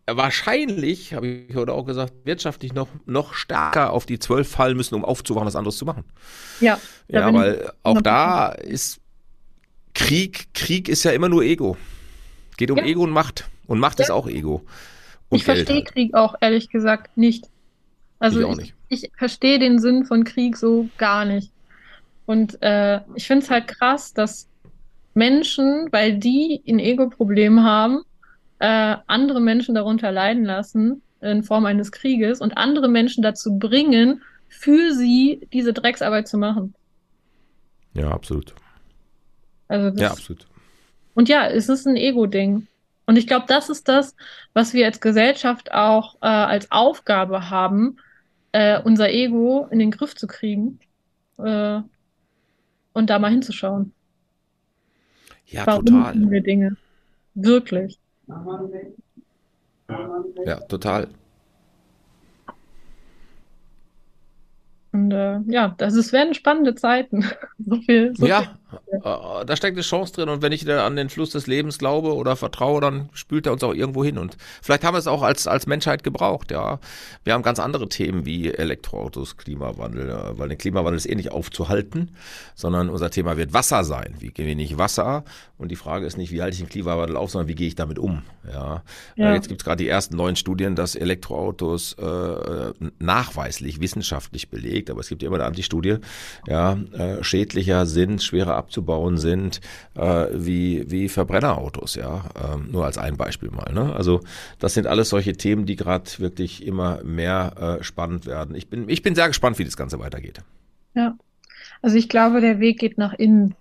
wahrscheinlich, 0.08 1.14
habe 1.14 1.28
ich 1.28 1.56
heute 1.56 1.74
auch 1.74 1.86
gesagt, 1.86 2.14
wirtschaftlich 2.26 2.74
noch, 2.74 2.88
noch 3.06 3.34
stärker 3.34 3.92
auf 3.92 4.06
die 4.06 4.20
Zwölf 4.20 4.50
fallen 4.50 4.76
müssen, 4.78 4.96
um 4.96 5.06
aufzuwachen, 5.06 5.48
was 5.48 5.56
anderes 5.56 5.78
zu 5.78 5.86
machen. 5.86 6.04
Ja, 6.60 6.80
Ja, 7.08 7.34
weil 7.34 7.72
auch 7.84 8.02
da 8.02 8.50
ist 8.50 9.00
Krieg, 9.94 10.54
Krieg 10.54 10.90
ist 10.90 11.04
ja 11.04 11.12
immer 11.12 11.30
nur 11.30 11.44
Ego. 11.44 11.78
Geht 12.58 12.72
um 12.72 12.78
Ja. 12.78 12.86
Ego 12.86 13.04
und 13.04 13.12
Macht. 13.12 13.50
Und 13.68 13.80
Macht 13.80 14.00
ist 14.00 14.12
auch 14.12 14.28
Ego. 14.28 14.66
Und 15.30 15.38
Ich 15.40 15.46
Geld 15.46 15.60
verstehe 15.60 15.78
halt. 15.78 15.94
Krieg 15.94 16.14
auch 16.16 16.36
ehrlich 16.42 16.70
gesagt 16.70 17.18
nicht. 17.18 17.46
Also 18.20 18.42
Ich 18.42 18.48
ich, 18.50 18.56
nicht. 18.58 18.74
ich 18.90 19.12
verstehe 19.18 19.60
den 19.60 19.80
Sinn 19.80 20.06
von 20.06 20.24
Krieg 20.24 20.58
so 20.58 20.90
gar 20.98 21.26
nicht. 21.26 21.52
Und 22.26 22.62
äh, 22.62 23.02
ich 23.16 23.28
finde 23.28 23.44
es 23.46 23.52
halt 23.52 23.68
krass, 23.68 24.14
dass 24.14 24.48
Menschen, 25.14 25.88
weil 25.92 26.18
die 26.18 26.62
ein 26.68 26.80
Ego-Problem 26.80 27.64
haben, 27.64 28.04
äh, 28.64 28.96
andere 29.08 29.42
Menschen 29.42 29.76
darunter 29.76 30.14
leiden 30.14 30.46
lassen 30.46 31.02
in 31.20 31.44
Form 31.44 31.66
eines 31.66 31.92
Krieges 31.92 32.40
und 32.40 32.58
andere 32.58 32.88
Menschen 32.88 33.22
dazu 33.22 33.60
bringen, 33.60 34.22
für 34.48 34.94
sie 34.94 35.50
diese 35.52 35.74
Drecksarbeit 35.74 36.30
zu 36.30 36.38
machen. 36.38 36.74
Ja, 37.94 38.10
absolut. 38.10 38.56
Also 39.68 40.02
Ja, 40.02 40.12
absolut. 40.12 40.48
Und 41.14 41.28
ja, 41.28 41.46
es 41.46 41.68
ist 41.68 41.86
ein 41.86 41.98
Ego-Ding. 41.98 42.68
Und 43.06 43.18
ich 43.18 43.28
glaube, 43.28 43.46
das 43.50 43.70
ist 43.70 43.90
das, 43.90 44.16
was 44.54 44.74
wir 44.74 44.86
als 44.86 45.02
Gesellschaft 45.02 45.74
auch 45.74 46.16
äh, 46.22 46.28
als 46.28 46.72
Aufgabe 46.72 47.50
haben, 47.50 47.98
äh, 48.54 48.82
unser 48.82 49.10
Ego 49.10 49.68
in 49.72 49.80
den 49.80 49.92
Griff 49.92 50.16
zu 50.16 50.26
kriegen 50.26 50.80
äh, 51.38 51.82
und 52.94 53.10
da 53.10 53.20
mal 53.20 53.30
hinzuschauen. 53.30 53.92
Ja, 55.48 55.68
Warum 55.68 55.86
total. 55.86 56.14
tun 56.14 56.32
wir 56.32 56.42
Dinge? 56.42 56.78
Wirklich. 57.36 58.00
Ja, 60.46 60.60
total. 60.68 61.10
Und 64.92 65.12
äh, 65.12 65.40
ja, 65.48 65.74
das 65.78 65.96
es 65.96 66.14
werden 66.14 66.34
spannende 66.34 66.76
Zeiten. 66.76 67.26
so 67.58 67.82
viel, 67.82 68.16
so 68.16 68.28
viel. 68.42 68.50
Ja, 69.04 69.42
äh, 69.42 69.46
da 69.46 69.56
steckt 69.56 69.76
eine 69.76 69.84
Chance 69.84 70.14
drin 70.14 70.30
und 70.30 70.42
wenn 70.42 70.52
ich 70.52 70.70
an 70.70 70.96
den 70.96 71.10
Fluss 71.10 71.32
des 71.32 71.48
Lebens 71.48 71.78
glaube 71.78 72.14
oder 72.16 72.36
vertraue, 72.36 72.82
dann 72.82 73.10
spült 73.14 73.46
er 73.46 73.54
uns 73.54 73.64
auch 73.64 73.74
irgendwo 73.74 74.04
hin 74.04 74.18
und 74.18 74.38
vielleicht 74.62 74.84
haben 74.84 74.96
wir 74.96 75.00
es 75.00 75.08
auch 75.08 75.22
als, 75.22 75.48
als 75.48 75.68
Menschheit 75.68 76.04
gebraucht, 76.04 76.52
ja. 76.52 76.80
Wir 77.24 77.34
haben 77.34 77.44
ganz 77.44 77.60
andere 77.60 77.90
Themen 77.90 78.26
wie 78.26 78.50
Elektroautos, 78.52 79.38
Klimawandel, 79.38 80.10
äh, 80.10 80.38
weil 80.38 80.50
den 80.50 80.58
Klimawandel 80.58 80.98
ist 80.98 81.10
eh 81.10 81.16
nicht 81.16 81.32
aufzuhalten, 81.32 82.12
sondern 82.56 82.90
unser 82.90 83.10
Thema 83.10 83.38
wird 83.38 83.54
Wasser 83.54 83.84
sein. 83.84 84.16
Wie 84.20 84.32
gewinne 84.32 84.64
ich 84.64 84.78
Wasser? 84.78 85.24
Und 85.58 85.70
die 85.70 85.76
Frage 85.76 86.06
ist 86.06 86.18
nicht, 86.18 86.32
wie 86.32 86.42
halte 86.42 86.56
ich 86.56 86.60
den 86.60 86.70
Klimawandel 86.70 87.16
auf, 87.16 87.32
sondern 87.32 87.48
wie 87.48 87.56
gehe 87.56 87.68
ich 87.68 87.76
damit 87.76 88.00
um, 88.00 88.24
ja. 88.52 88.84
Ja. 89.16 89.32
Äh, 89.32 89.36
Jetzt 89.36 89.48
gibt 89.48 89.62
es 89.62 89.66
gerade 89.66 89.84
die 89.84 89.90
ersten 89.90 90.16
neuen 90.16 90.36
Studien, 90.36 90.76
dass 90.76 90.96
Elektroautos 90.96 91.94
äh, 91.94 92.74
nachweislich, 93.00 93.80
wissenschaftlich 93.80 94.50
belegt, 94.50 94.90
aber 94.90 95.00
es 95.02 95.10
gibt 95.10 95.22
ja 95.22 95.28
immer 95.28 95.38
eine 95.38 95.46
Antistudie, 95.46 95.98
ja, 96.48 96.78
äh, 96.94 97.24
schädlicher 97.24 97.86
sind, 97.86 98.22
schwerer 98.22 98.56
abzubauen 98.64 99.18
sind, 99.18 99.60
äh, 99.96 100.28
wie, 100.34 100.90
wie 100.90 101.10
Verbrennerautos, 101.10 101.96
ja. 101.96 102.24
Ähm, 102.42 102.72
nur 102.72 102.86
als 102.86 102.98
ein 102.98 103.18
Beispiel 103.18 103.52
mal. 103.52 103.72
Ne? 103.74 103.94
Also 103.94 104.22
das 104.60 104.74
sind 104.74 104.88
alles 104.88 105.10
solche 105.10 105.34
Themen, 105.34 105.66
die 105.66 105.76
gerade 105.76 106.10
wirklich 106.18 106.66
immer 106.66 107.04
mehr 107.04 107.78
äh, 107.80 107.84
spannend 107.84 108.26
werden. 108.26 108.56
Ich 108.56 108.70
bin, 108.70 108.88
ich 108.90 109.02
bin 109.02 109.16
sehr 109.16 109.28
gespannt, 109.28 109.60
wie 109.60 109.66
das 109.66 109.78
Ganze 109.78 110.00
weitergeht. 110.00 110.42
Ja. 110.96 111.16
Also 111.82 111.98
ich 111.98 112.08
glaube, 112.08 112.40
der 112.40 112.60
Weg 112.60 112.80
geht 112.80 112.98
nach 112.98 113.14
innen. 113.14 113.56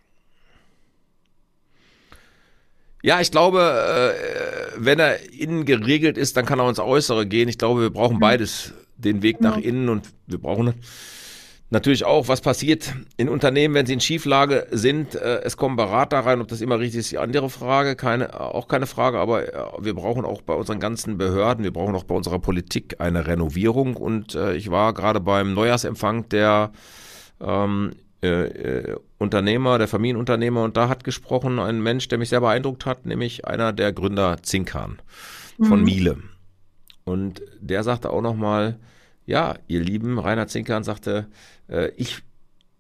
Ja, 3.02 3.20
ich 3.20 3.32
glaube, 3.32 3.60
äh, 3.60 4.76
wenn 4.76 5.00
er 5.00 5.18
innen 5.32 5.64
geregelt 5.64 6.16
ist, 6.16 6.36
dann 6.36 6.46
kann 6.46 6.60
er 6.60 6.68
ins 6.68 6.78
Äußere 6.78 7.26
gehen. 7.26 7.48
Ich 7.48 7.58
glaube, 7.58 7.80
wir 7.82 7.90
brauchen 7.90 8.20
beides, 8.20 8.72
den 8.96 9.22
Weg 9.22 9.40
nach 9.40 9.56
Genau. 9.56 9.66
innen 9.66 9.88
und 9.88 10.08
wir 10.28 10.38
brauchen 10.38 10.74
natürlich 11.72 12.04
auch, 12.04 12.28
was 12.28 12.40
passiert 12.40 12.94
in 13.16 13.28
Unternehmen, 13.28 13.74
wenn 13.74 13.86
sie 13.86 13.94
in 13.94 14.00
Schieflage 14.00 14.66
sind. 14.70 15.14
Äh, 15.14 15.40
es 15.42 15.56
kommen 15.56 15.76
Berater 15.76 16.20
rein, 16.20 16.40
ob 16.40 16.48
das 16.48 16.60
immer 16.60 16.78
richtig 16.78 17.00
ist, 17.00 17.12
die 17.12 17.18
andere 17.18 17.50
Frage, 17.50 17.96
keine, 17.96 18.38
auch 18.38 18.68
keine 18.68 18.86
Frage, 18.86 19.18
aber 19.18 19.52
äh, 19.52 19.84
wir 19.84 19.94
brauchen 19.94 20.24
auch 20.24 20.42
bei 20.42 20.54
unseren 20.54 20.78
ganzen 20.78 21.18
Behörden, 21.18 21.64
wir 21.64 21.72
brauchen 21.72 21.94
auch 21.94 22.04
bei 22.04 22.14
unserer 22.14 22.38
Politik 22.38 22.96
eine 23.00 23.26
Renovierung 23.26 23.96
und 23.96 24.34
äh, 24.34 24.54
ich 24.54 24.70
war 24.70 24.92
gerade 24.92 25.20
beim 25.20 25.54
Neujahrsempfang 25.54 26.28
der 26.28 26.72
ähm, 27.40 27.92
äh, 28.22 28.28
äh, 28.28 28.96
Unternehmer, 29.18 29.78
der 29.78 29.88
Familienunternehmer 29.88 30.62
und 30.62 30.76
da 30.76 30.88
hat 30.88 31.04
gesprochen 31.04 31.58
ein 31.58 31.82
Mensch, 31.82 32.06
der 32.08 32.18
mich 32.18 32.28
sehr 32.28 32.40
beeindruckt 32.40 32.86
hat, 32.86 33.06
nämlich 33.06 33.46
einer 33.46 33.72
der 33.72 33.92
Gründer 33.92 34.42
Zinkan 34.42 34.98
von 35.60 35.80
Mhm. 35.80 35.84
Miele. 35.84 36.18
Und 37.04 37.42
der 37.60 37.82
sagte 37.82 38.10
auch 38.10 38.22
nochmal, 38.22 38.78
ja, 39.26 39.54
ihr 39.68 39.80
Lieben, 39.80 40.18
Rainer 40.18 40.46
Zinkan 40.46 40.84
sagte, 40.84 41.26
äh, 41.68 41.90
ich 41.96 42.22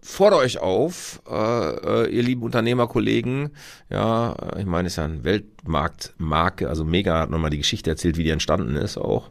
fordere 0.02 0.40
euch 0.40 0.58
auf, 0.58 1.22
äh, 1.30 1.34
äh, 1.34 2.10
ihr 2.10 2.22
lieben 2.24 2.42
Unternehmerkollegen, 2.42 3.50
ja, 3.88 4.32
äh, 4.32 4.60
ich 4.60 4.66
meine, 4.66 4.88
es 4.88 4.94
ist 4.94 4.96
ja 4.96 5.04
ein 5.04 5.22
Weltmarktmarke, 5.22 6.68
also 6.68 6.84
Mega 6.84 7.20
hat 7.20 7.30
nochmal 7.30 7.50
die 7.50 7.58
Geschichte 7.58 7.88
erzählt, 7.88 8.16
wie 8.16 8.24
die 8.24 8.30
entstanden 8.30 8.74
ist 8.74 8.98
auch. 8.98 9.30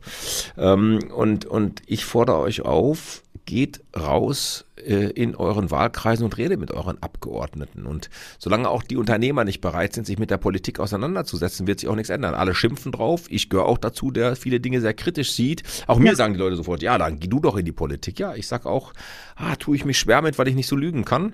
Ähm, 0.58 1.00
und, 1.13 1.45
und 1.45 1.82
ich 1.88 2.06
fordere 2.06 2.39
euch 2.39 2.62
auf, 2.62 3.21
geht 3.51 3.83
raus 3.99 4.63
äh, 4.77 5.07
in 5.11 5.35
euren 5.35 5.71
Wahlkreisen 5.71 6.23
und 6.23 6.37
redet 6.37 6.57
mit 6.57 6.71
euren 6.71 7.03
Abgeordneten. 7.03 7.85
Und 7.85 8.09
solange 8.39 8.69
auch 8.69 8.81
die 8.81 8.95
Unternehmer 8.95 9.43
nicht 9.43 9.59
bereit 9.59 9.91
sind, 9.91 10.07
sich 10.07 10.17
mit 10.17 10.31
der 10.31 10.37
Politik 10.37 10.79
auseinanderzusetzen, 10.79 11.67
wird 11.67 11.81
sich 11.81 11.89
auch 11.89 11.97
nichts 11.97 12.09
ändern. 12.09 12.33
Alle 12.33 12.55
schimpfen 12.55 12.93
drauf. 12.93 13.25
Ich 13.27 13.49
gehöre 13.49 13.65
auch 13.65 13.77
dazu, 13.77 14.09
der 14.09 14.37
viele 14.37 14.61
Dinge 14.61 14.79
sehr 14.79 14.93
kritisch 14.93 15.33
sieht. 15.33 15.63
Auch 15.87 15.99
mir 15.99 16.11
Ja. 16.11 16.15
sagen 16.15 16.33
die 16.33 16.39
Leute 16.39 16.55
sofort, 16.55 16.81
ja, 16.81 16.97
dann 16.97 17.19
geh 17.19 17.27
du 17.27 17.41
doch 17.41 17.57
in 17.57 17.65
die 17.65 17.73
Politik. 17.73 18.19
Ja, 18.19 18.35
ich 18.35 18.47
sag 18.47 18.65
auch, 18.65 18.93
ah, 19.35 19.57
tue 19.57 19.75
ich 19.75 19.83
mich 19.83 19.99
schwer 19.99 20.21
mit, 20.21 20.39
weil 20.39 20.47
ich 20.47 20.55
nicht 20.55 20.67
so 20.67 20.77
lügen 20.77 21.03
kann. 21.03 21.33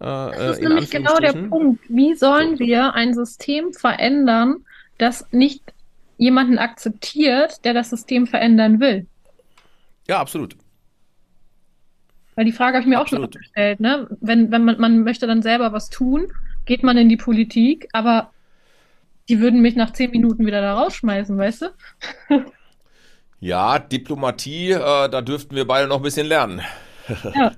Das 0.00 0.36
äh, 0.36 0.50
ist 0.50 0.60
nämlich 0.68 0.90
genau 0.90 1.16
der. 1.16 1.32
Punkt. 1.32 1.80
Wie 1.88 2.14
sollen 2.14 2.58
wir 2.58 2.92
ein 2.92 3.14
System 3.14 3.72
verändern, 3.72 4.56
das 4.98 5.26
nicht 5.30 5.62
jemanden 6.18 6.58
akzeptiert, 6.58 7.64
der 7.64 7.72
das 7.72 7.88
System 7.88 8.26
verändern 8.26 8.80
will? 8.80 9.06
Ja, 10.06 10.20
absolut. 10.20 10.58
Weil 12.34 12.44
die 12.44 12.52
Frage 12.52 12.76
habe 12.76 12.82
ich 12.82 12.88
mir 12.88 13.00
auch 13.00 13.06
schon 13.06 13.22
Absolut. 13.22 13.38
gestellt, 13.38 13.80
ne? 13.80 14.08
Wenn, 14.20 14.50
wenn 14.50 14.64
man, 14.64 14.80
man 14.80 15.04
möchte 15.04 15.26
dann 15.26 15.42
selber 15.42 15.72
was 15.72 15.88
tun, 15.88 16.26
geht 16.64 16.82
man 16.82 16.96
in 16.96 17.08
die 17.08 17.16
Politik, 17.16 17.88
aber 17.92 18.30
die 19.28 19.40
würden 19.40 19.62
mich 19.62 19.76
nach 19.76 19.92
zehn 19.92 20.10
Minuten 20.10 20.46
wieder 20.46 20.60
da 20.60 20.74
rausschmeißen, 20.74 21.36
weißt 21.36 21.62
du? 21.62 21.66
Ja, 23.40 23.78
Diplomatie, 23.78 24.70
äh, 24.70 25.10
da 25.10 25.20
dürften 25.20 25.54
wir 25.54 25.66
beide 25.66 25.86
noch 25.86 25.98
ein 25.98 26.02
bisschen 26.02 26.26
lernen. 26.26 26.62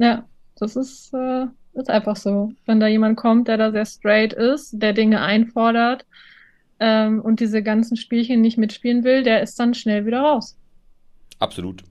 Ja, 0.00 0.24
das 0.54 0.76
ist, 0.76 1.12
äh, 1.12 1.46
ist 1.74 1.90
einfach 1.90 2.14
so. 2.14 2.52
Wenn 2.66 2.78
da 2.78 2.86
jemand 2.86 3.16
kommt, 3.16 3.48
der 3.48 3.56
da 3.56 3.72
sehr 3.72 3.84
straight 3.84 4.32
ist, 4.32 4.80
der 4.80 4.92
Dinge 4.92 5.20
einfordert, 5.20 6.06
ähm, 6.80 7.20
und 7.20 7.40
diese 7.40 7.62
ganzen 7.62 7.96
Spielchen 7.96 8.40
nicht 8.40 8.58
mitspielen 8.58 9.04
will, 9.04 9.22
der 9.22 9.42
ist 9.42 9.58
dann 9.58 9.74
schnell 9.74 10.06
wieder 10.06 10.20
raus. 10.20 10.56
Absolut. 11.38 11.82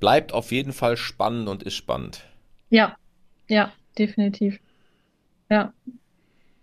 Bleibt 0.00 0.32
auf 0.32 0.50
jeden 0.50 0.72
Fall 0.72 0.96
spannend 0.96 1.48
und 1.48 1.62
ist 1.62 1.76
spannend. 1.76 2.24
Ja, 2.70 2.96
ja, 3.48 3.72
definitiv. 3.98 4.58
Ja. 5.50 5.72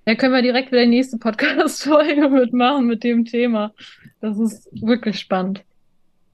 Da 0.05 0.15
können 0.15 0.33
wir 0.33 0.41
direkt 0.41 0.71
wieder 0.71 0.81
die 0.81 0.89
nächste 0.89 1.17
Podcast-Folge 1.17 2.29
mitmachen 2.31 2.87
mit 2.87 3.03
dem 3.03 3.25
Thema. 3.25 3.73
Das 4.21 4.39
ist 4.39 4.67
wirklich 4.71 5.19
spannend. 5.19 5.63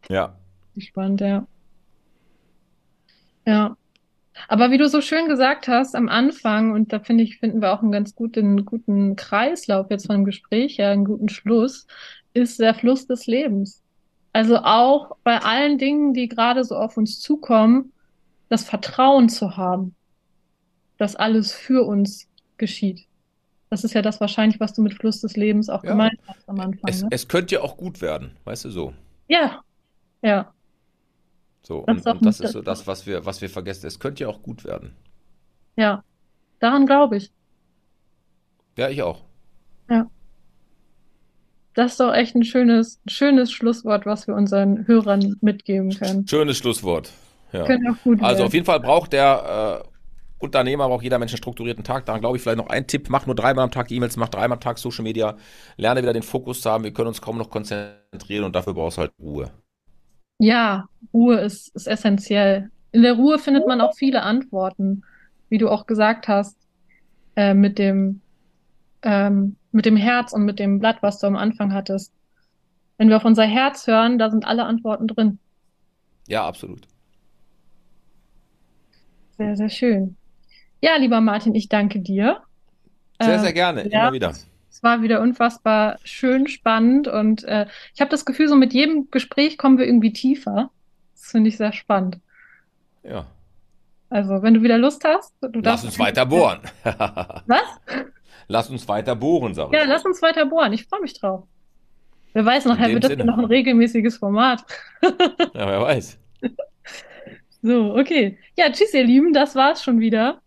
Ja. 0.10 0.38
Spannend, 0.78 1.22
ja. 1.22 1.46
Ja. 3.46 3.76
Aber 4.48 4.72
wie 4.72 4.78
du 4.78 4.88
so 4.88 5.02
schön 5.02 5.28
gesagt 5.28 5.68
hast 5.68 5.96
am 5.96 6.10
Anfang, 6.10 6.72
und 6.72 6.94
da 6.94 7.00
finde 7.00 7.24
ich, 7.24 7.38
finden 7.40 7.62
wir 7.62 7.74
auch 7.74 7.82
einen 7.82 7.92
ganz 7.92 8.16
guten, 8.16 8.66
guten 8.66 9.16
Kreislauf 9.16 9.90
jetzt 9.90 10.08
von 10.08 10.18
dem 10.18 10.26
Gespräch, 10.26 10.78
ja, 10.78 10.92
einen 10.92 11.06
guten 11.06 11.30
Schluss, 11.30 11.86
ist 12.34 12.60
der 12.60 12.74
Fluss 12.74 13.08
des 13.08 13.28
Lebens. 13.28 13.83
Also 14.34 14.58
auch 14.60 15.18
bei 15.24 15.40
allen 15.42 15.78
Dingen, 15.78 16.14
die 16.14 16.28
gerade 16.28 16.64
so 16.66 16.76
auf 16.76 16.98
uns 16.98 17.20
zukommen, 17.20 17.94
das 18.50 18.64
Vertrauen 18.66 19.30
zu 19.30 19.58
haben, 19.58 19.96
dass 20.98 21.16
alles 21.16 21.54
für 21.54 21.86
uns 21.86 22.28
geschieht. 22.58 23.08
Das 23.70 23.84
ist 23.84 23.94
ja 23.94 24.02
das 24.02 24.22
wahrscheinlich, 24.22 24.60
was 24.60 24.74
du 24.74 24.82
mit 24.82 24.96
Fluss 24.96 25.22
des 25.22 25.36
Lebens 25.38 25.70
auch 25.70 25.84
Ja. 25.84 25.88
gemeint 25.88 26.20
hast 26.28 26.48
am 26.50 26.60
Anfang, 26.62 26.92
Es, 26.92 27.00
ne? 27.00 27.12
es 27.12 27.28
könnte 27.28 27.56
ja 27.56 27.62
auch 27.62 27.78
gut 27.78 28.02
werden, 28.02 28.38
weißt 28.46 28.66
du 28.66 28.72
so. 28.72 28.94
Ja, 29.28 29.64
ja, 30.24 30.54
So, 31.64 31.80
und, 31.80 32.08
und 32.08 32.26
das 32.26 32.40
ist 32.40 32.52
so 32.52 32.62
das, 32.62 32.86
was 32.88 33.06
wir, 33.08 33.26
was 33.26 33.42
wir 33.42 33.50
vergessen. 33.50 33.88
Es 33.88 34.00
könnte 34.00 34.24
ja 34.24 34.30
auch 34.30 34.44
gut 34.44 34.64
werden. 34.66 34.96
ja. 35.76 36.04
Daran 36.60 36.86
glaube 36.88 37.18
ich. 37.18 37.34
Ja, 38.78 38.90
ich 38.90 39.02
auch. 39.02 39.22
Das 41.74 41.94
ist 41.94 42.00
doch 42.00 42.14
echt 42.14 42.36
ein 42.36 42.44
schönes, 42.44 43.00
schönes 43.08 43.52
Schlusswort, 43.52 44.06
was 44.06 44.28
wir 44.28 44.36
unseren 44.36 44.88
Hörern 44.88 45.38
mitgeben 45.42 45.92
können. 45.92 46.28
Schönes 46.28 46.58
Schlusswort. 46.58 47.12
Ja. 47.52 47.66
Können 47.66 47.88
auch 47.88 48.04
gut 48.04 48.22
Also 48.22 48.44
auf 48.44 48.54
jeden 48.54 48.66
Fall 48.66 48.80
braucht 48.80 49.14
der 49.14 49.84
äh, 49.84 49.88
Unternehmer, 50.44 50.88
braucht 50.88 51.04
jeder 51.04 51.20
Mensch 51.20 51.32
einen 51.32 51.38
strukturierten 51.38 51.84
Tag. 51.84 52.06
Daran 52.06 52.22
glaube 52.22 52.38
ich 52.38 52.44
vielleicht 52.44 52.58
noch 52.58 52.68
ein 52.68 52.86
Tipp. 52.86 53.08
Mach 53.10 53.26
nur 53.26 53.36
dreimal 53.36 53.64
am 53.64 53.72
Tag 53.72 53.92
E-Mails, 53.92 54.18
mach 54.18 54.30
dreimal 54.30 54.58
am 54.58 54.60
Tag 54.60 54.78
Social 54.78 55.04
Media. 55.04 55.38
Lerne 55.78 56.02
wieder 56.02 56.14
den 56.14 56.24
Fokus 56.24 56.62
zu 56.62 56.70
haben. 56.70 56.84
Wir 56.84 56.94
können 56.94 57.08
uns 57.08 57.22
kaum 57.22 57.38
noch 57.38 57.50
konzentrieren 57.50 58.44
und 58.44 58.56
dafür 58.56 58.74
brauchst 58.74 58.98
du 58.98 59.02
halt 59.02 59.12
Ruhe. 59.20 59.52
Ja, 60.40 60.86
Ruhe 61.14 61.40
ist, 61.40 61.74
ist 61.76 61.88
essentiell. 61.88 62.70
In 62.92 63.04
der 63.04 63.14
Ruhe 63.14 63.40
findet 63.40 63.68
man 63.68 63.82
auch 63.82 63.96
viele 63.96 64.24
Antworten, 64.24 65.04
wie 65.50 65.58
du 65.58 65.70
auch 65.70 65.86
gesagt 65.86 66.28
hast, 66.28 66.58
äh, 67.36 67.54
mit 67.54 67.80
dem, 67.80 68.22
ähm, 69.02 69.56
mit 69.74 69.86
dem 69.86 69.98
Herz 69.98 70.34
und 70.34 70.46
mit 70.46 70.60
dem 70.60 70.80
Blatt, 70.80 70.98
was 71.02 71.20
du 71.20 71.28
am 71.28 71.36
Anfang 71.36 71.74
hattest. 71.74 72.14
Wenn 72.98 73.10
wir 73.10 73.18
auf 73.18 73.26
unser 73.26 73.46
Herz 73.46 73.88
hören, 73.88 74.20
da 74.20 74.30
sind 74.30 74.46
alle 74.46 74.66
Antworten 74.66 75.08
drin. 75.08 75.40
Ja, 76.28 76.46
absolut. 76.46 76.88
Sehr, 79.38 79.58
sehr 79.58 79.70
schön. 79.70 80.16
Ja, 80.80 80.96
lieber 80.98 81.22
Martin, 81.22 81.56
ich 81.56 81.70
danke 81.70 82.00
dir. 82.00 82.42
Sehr, 83.22 83.40
sehr 83.40 83.54
gerne, 83.54 83.90
ja, 83.90 84.04
immer 84.04 84.14
wieder. 84.14 84.34
Es 84.70 84.84
war 84.84 85.02
wieder 85.02 85.22
unfassbar 85.22 85.98
schön 86.04 86.48
spannend 86.48 87.08
und 87.08 87.44
äh, 87.46 87.68
ich 87.94 88.02
habe 88.02 88.12
das 88.12 88.26
Gefühl, 88.26 88.48
so 88.48 88.56
mit 88.56 88.74
jedem 88.74 89.10
Gespräch 89.12 89.58
kommen 89.58 89.78
wir 89.78 89.86
irgendwie 89.86 90.14
tiefer. 90.14 90.72
Das 91.14 91.32
finde 91.32 91.50
ich 91.50 91.58
sehr 91.58 91.74
spannend. 91.74 92.20
Ja. 93.04 93.26
Also, 94.10 94.42
wenn 94.44 94.54
du 94.54 94.62
wieder 94.62 94.78
Lust 94.78 95.04
hast, 95.06 95.34
du 95.42 95.48
Lass 95.54 95.64
darfst. 95.64 95.86
uns 95.86 96.00
weiter 96.00 96.26
bohren. 96.26 96.60
Was? 96.84 97.80
Lass 98.48 98.70
uns 98.70 98.88
weiter 98.88 99.16
bohren, 99.16 99.54
sag 99.54 99.68
ich. 99.68 99.80
Ja, 99.80 99.86
lass 99.86 100.06
uns 100.06 100.22
weiter 100.22 100.46
bohren. 100.46 100.74
Ich 100.74 100.86
freue 100.86 101.02
mich 101.02 101.14
drauf. 101.14 101.46
Wer 102.34 102.46
weiß, 102.46 102.66
nachher 102.66 102.92
wird 102.92 103.04
das 103.04 103.12
Sinne. 103.12 103.26
noch 103.26 103.38
ein 103.38 103.46
regelmäßiges 103.46 104.18
Format. 104.18 104.64
Ja, 105.54 105.68
wer 105.68 105.82
weiß. 105.82 106.20
So, 107.66 107.96
okay. 107.96 108.38
Ja, 108.58 108.70
tschüss, 108.70 108.94
ihr 108.94 109.06
Lieben. 109.06 109.32
Das 109.32 109.56
war's 109.56 109.82
schon 109.82 110.02
wieder. 110.02 110.42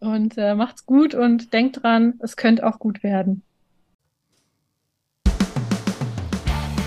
Und 0.00 0.36
äh, 0.36 0.56
macht's 0.56 0.84
gut 0.84 1.14
und 1.14 1.52
denkt 1.52 1.82
dran, 1.84 2.14
es 2.18 2.36
könnte 2.36 2.66
auch 2.66 2.80
gut 2.80 3.04
werden. 3.04 3.42